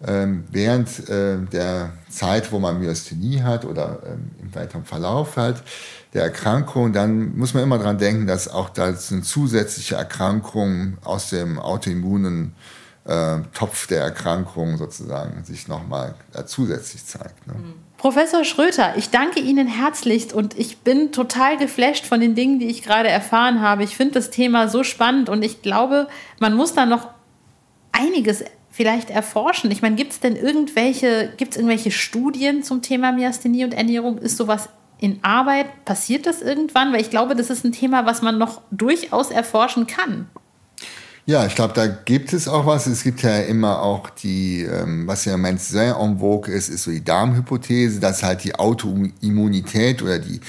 ähm, 0.05 0.43
während 0.51 1.09
äh, 1.09 1.37
der 1.51 1.91
Zeit, 2.09 2.51
wo 2.51 2.59
man 2.59 2.79
Myasthenie 2.79 3.41
hat 3.41 3.65
oder 3.65 3.99
ähm, 4.05 4.31
im 4.41 4.53
weiteren 4.53 4.85
Verlauf 4.85 5.37
hat, 5.37 5.63
der 6.13 6.23
Erkrankung, 6.23 6.93
dann 6.93 7.35
muss 7.37 7.53
man 7.53 7.63
immer 7.63 7.77
daran 7.77 7.97
denken, 7.97 8.27
dass 8.27 8.47
auch 8.47 8.69
da 8.69 8.85
eine 8.85 9.21
zusätzliche 9.21 9.95
Erkrankung 9.95 10.97
aus 11.03 11.29
dem 11.29 11.59
autoimmunen 11.59 12.53
äh, 13.07 13.37
Topf 13.53 13.87
der 13.87 14.01
Erkrankung 14.01 14.77
sozusagen 14.77 15.43
sich 15.43 15.67
nochmal 15.67 16.15
äh, 16.33 16.45
zusätzlich 16.45 17.05
zeigt. 17.05 17.47
Ne? 17.47 17.53
Mhm. 17.53 17.73
Professor 17.97 18.43
Schröter, 18.43 18.95
ich 18.95 19.09
danke 19.09 19.39
Ihnen 19.39 19.67
herzlichst 19.67 20.31
und 20.31 20.57
ich 20.57 20.79
bin 20.79 21.11
total 21.11 21.57
geflasht 21.57 22.05
von 22.05 22.19
den 22.19 22.35
Dingen, 22.35 22.59
die 22.59 22.67
ich 22.67 22.83
gerade 22.83 23.09
erfahren 23.09 23.61
habe. 23.61 23.83
Ich 23.83 23.97
finde 23.97 24.13
das 24.13 24.29
Thema 24.29 24.67
so 24.67 24.83
spannend 24.83 25.29
und 25.29 25.43
ich 25.43 25.63
glaube, 25.63 26.07
man 26.39 26.53
muss 26.53 26.75
da 26.75 26.85
noch 26.85 27.09
einiges 27.91 28.43
vielleicht 28.77 29.09
erforschen? 29.09 29.71
Ich 29.71 29.81
meine, 29.81 29.95
gibt 29.95 30.11
es 30.11 30.19
denn 30.19 30.35
irgendwelche, 30.35 31.33
gibt 31.35 31.55
irgendwelche 31.55 31.89
Studien 31.89 32.61
zum 32.61 32.83
Thema 32.83 33.11
Myasthenie 33.11 33.63
und 33.63 33.73
Ernährung? 33.73 34.19
Ist 34.19 34.37
sowas 34.37 34.69
in 34.99 35.19
Arbeit? 35.23 35.83
Passiert 35.83 36.27
das 36.27 36.43
irgendwann? 36.43 36.93
Weil 36.93 37.01
ich 37.01 37.09
glaube, 37.09 37.35
das 37.35 37.49
ist 37.49 37.65
ein 37.65 37.71
Thema, 37.71 38.05
was 38.05 38.21
man 38.21 38.37
noch 38.37 38.61
durchaus 38.69 39.31
erforschen 39.31 39.87
kann. 39.87 40.29
Ja, 41.29 41.45
ich 41.45 41.55
glaube, 41.55 41.73
da 41.73 41.87
gibt 41.87 42.31
es 42.31 42.47
auch 42.47 42.65
was. 42.65 42.87
Es 42.87 43.03
gibt 43.03 43.21
ja 43.21 43.39
immer 43.39 43.81
auch 43.81 44.09
die, 44.09 44.61
ähm, 44.61 45.07
was 45.07 45.25
ja 45.25 45.33
Moment 45.33 45.59
sehr 45.59 45.97
en 45.97 46.19
vogue 46.19 46.49
ist, 46.53 46.69
ist 46.69 46.83
so 46.83 46.91
die 46.91 47.03
Darmhypothese, 47.03 47.99
dass 47.99 48.23
halt 48.23 48.45
die 48.45 48.55
Autoimmunität 48.55 50.01
oder 50.01 50.19
die 50.19 50.39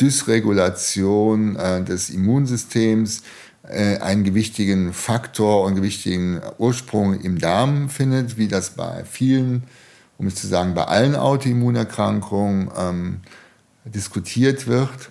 Dysregulation 0.00 1.56
äh, 1.56 1.82
des 1.82 2.10
Immunsystems 2.10 3.24
äh, 3.64 3.96
einen 3.98 4.22
gewichtigen 4.22 4.92
Faktor 4.92 5.64
und 5.64 5.74
gewichtigen 5.74 6.40
Ursprung 6.58 7.20
im 7.20 7.40
Darm 7.40 7.88
findet, 7.88 8.36
wie 8.38 8.46
das 8.46 8.70
bei 8.70 9.02
vielen, 9.04 9.64
um 10.16 10.26
nicht 10.26 10.38
zu 10.38 10.46
sagen 10.46 10.74
bei 10.74 10.84
allen 10.84 11.16
Autoimmunerkrankungen 11.16 12.70
ähm, 12.78 13.20
diskutiert 13.84 14.68
wird. 14.68 15.10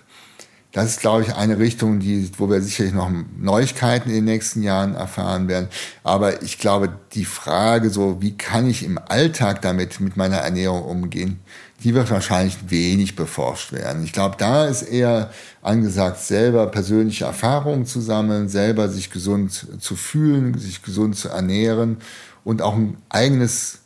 Das 0.72 0.90
ist, 0.90 1.00
glaube 1.00 1.22
ich, 1.22 1.34
eine 1.34 1.58
Richtung, 1.58 1.98
die, 1.98 2.30
wo 2.38 2.48
wir 2.48 2.62
sicherlich 2.62 2.94
noch 2.94 3.10
Neuigkeiten 3.36 4.08
in 4.08 4.16
den 4.16 4.24
nächsten 4.24 4.62
Jahren 4.62 4.94
erfahren 4.94 5.48
werden. 5.48 5.68
Aber 6.04 6.42
ich 6.42 6.58
glaube, 6.58 6.90
die 7.12 7.24
Frage 7.24 7.90
so, 7.90 8.22
wie 8.22 8.36
kann 8.36 8.70
ich 8.70 8.84
im 8.84 8.98
Alltag 8.98 9.62
damit, 9.62 9.98
mit 9.98 10.16
meiner 10.16 10.36
Ernährung 10.36 10.82
umgehen, 10.82 11.40
die 11.82 11.94
wird 11.94 12.10
wahrscheinlich 12.10 12.70
wenig 12.70 13.16
beforscht 13.16 13.72
werden. 13.72 14.04
Ich 14.04 14.12
glaube, 14.12 14.36
da 14.38 14.66
ist 14.66 14.82
eher 14.82 15.30
angesagt, 15.62 16.20
selber 16.20 16.66
persönliche 16.68 17.24
Erfahrungen 17.24 17.86
zu 17.86 18.00
sammeln, 18.00 18.48
selber 18.48 18.88
sich 18.88 19.10
gesund 19.10 19.66
zu 19.80 19.96
fühlen, 19.96 20.56
sich 20.56 20.82
gesund 20.82 21.16
zu 21.16 21.30
ernähren 21.30 21.96
und 22.44 22.62
auch 22.62 22.76
ein 22.76 22.98
eigenes 23.08 23.80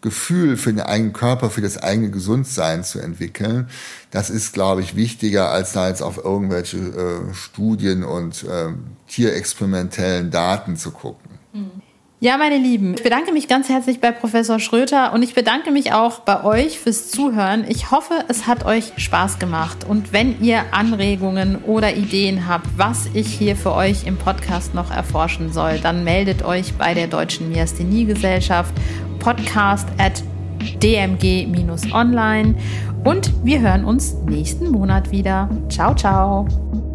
Gefühl 0.00 0.56
für 0.56 0.72
den 0.72 0.80
eigenen 0.80 1.12
Körper, 1.12 1.50
für 1.50 1.60
das 1.60 1.76
eigene 1.76 2.10
Gesundsein 2.10 2.84
zu 2.84 3.00
entwickeln. 3.00 3.68
Das 4.10 4.30
ist, 4.30 4.52
glaube 4.52 4.80
ich, 4.80 4.94
wichtiger, 4.94 5.50
als 5.50 5.72
da 5.72 5.88
jetzt 5.88 6.02
auf 6.02 6.18
irgendwelche 6.24 6.78
äh, 6.78 7.34
Studien 7.34 8.04
und 8.04 8.44
äh, 8.44 8.68
tierexperimentellen 9.08 10.30
Daten 10.30 10.76
zu 10.76 10.92
gucken. 10.92 11.30
Hm. 11.52 11.70
Ja, 12.20 12.36
meine 12.36 12.58
Lieben, 12.58 12.94
ich 12.94 13.04
bedanke 13.04 13.30
mich 13.30 13.46
ganz 13.46 13.68
herzlich 13.68 14.00
bei 14.00 14.10
Professor 14.10 14.58
Schröter 14.58 15.12
und 15.12 15.22
ich 15.22 15.34
bedanke 15.34 15.70
mich 15.70 15.92
auch 15.92 16.18
bei 16.18 16.42
euch 16.42 16.80
fürs 16.80 17.10
Zuhören. 17.10 17.64
Ich 17.68 17.92
hoffe, 17.92 18.24
es 18.26 18.48
hat 18.48 18.64
euch 18.64 18.92
Spaß 18.96 19.38
gemacht. 19.38 19.84
Und 19.88 20.12
wenn 20.12 20.42
ihr 20.42 20.64
Anregungen 20.72 21.62
oder 21.62 21.94
Ideen 21.94 22.48
habt, 22.48 22.66
was 22.76 23.06
ich 23.14 23.28
hier 23.28 23.54
für 23.54 23.72
euch 23.72 24.04
im 24.04 24.16
Podcast 24.16 24.74
noch 24.74 24.90
erforschen 24.90 25.52
soll, 25.52 25.78
dann 25.78 26.02
meldet 26.02 26.44
euch 26.44 26.74
bei 26.74 26.92
der 26.92 27.06
Deutschen 27.06 27.50
Myasthenie-Gesellschaft 27.50 28.74
podcast 29.18 29.88
at 29.98 30.22
dmg-online 30.82 32.54
und 33.04 33.32
wir 33.44 33.60
hören 33.60 33.84
uns 33.84 34.14
nächsten 34.26 34.70
Monat 34.70 35.10
wieder. 35.10 35.48
Ciao, 35.68 35.94
ciao. 35.94 36.87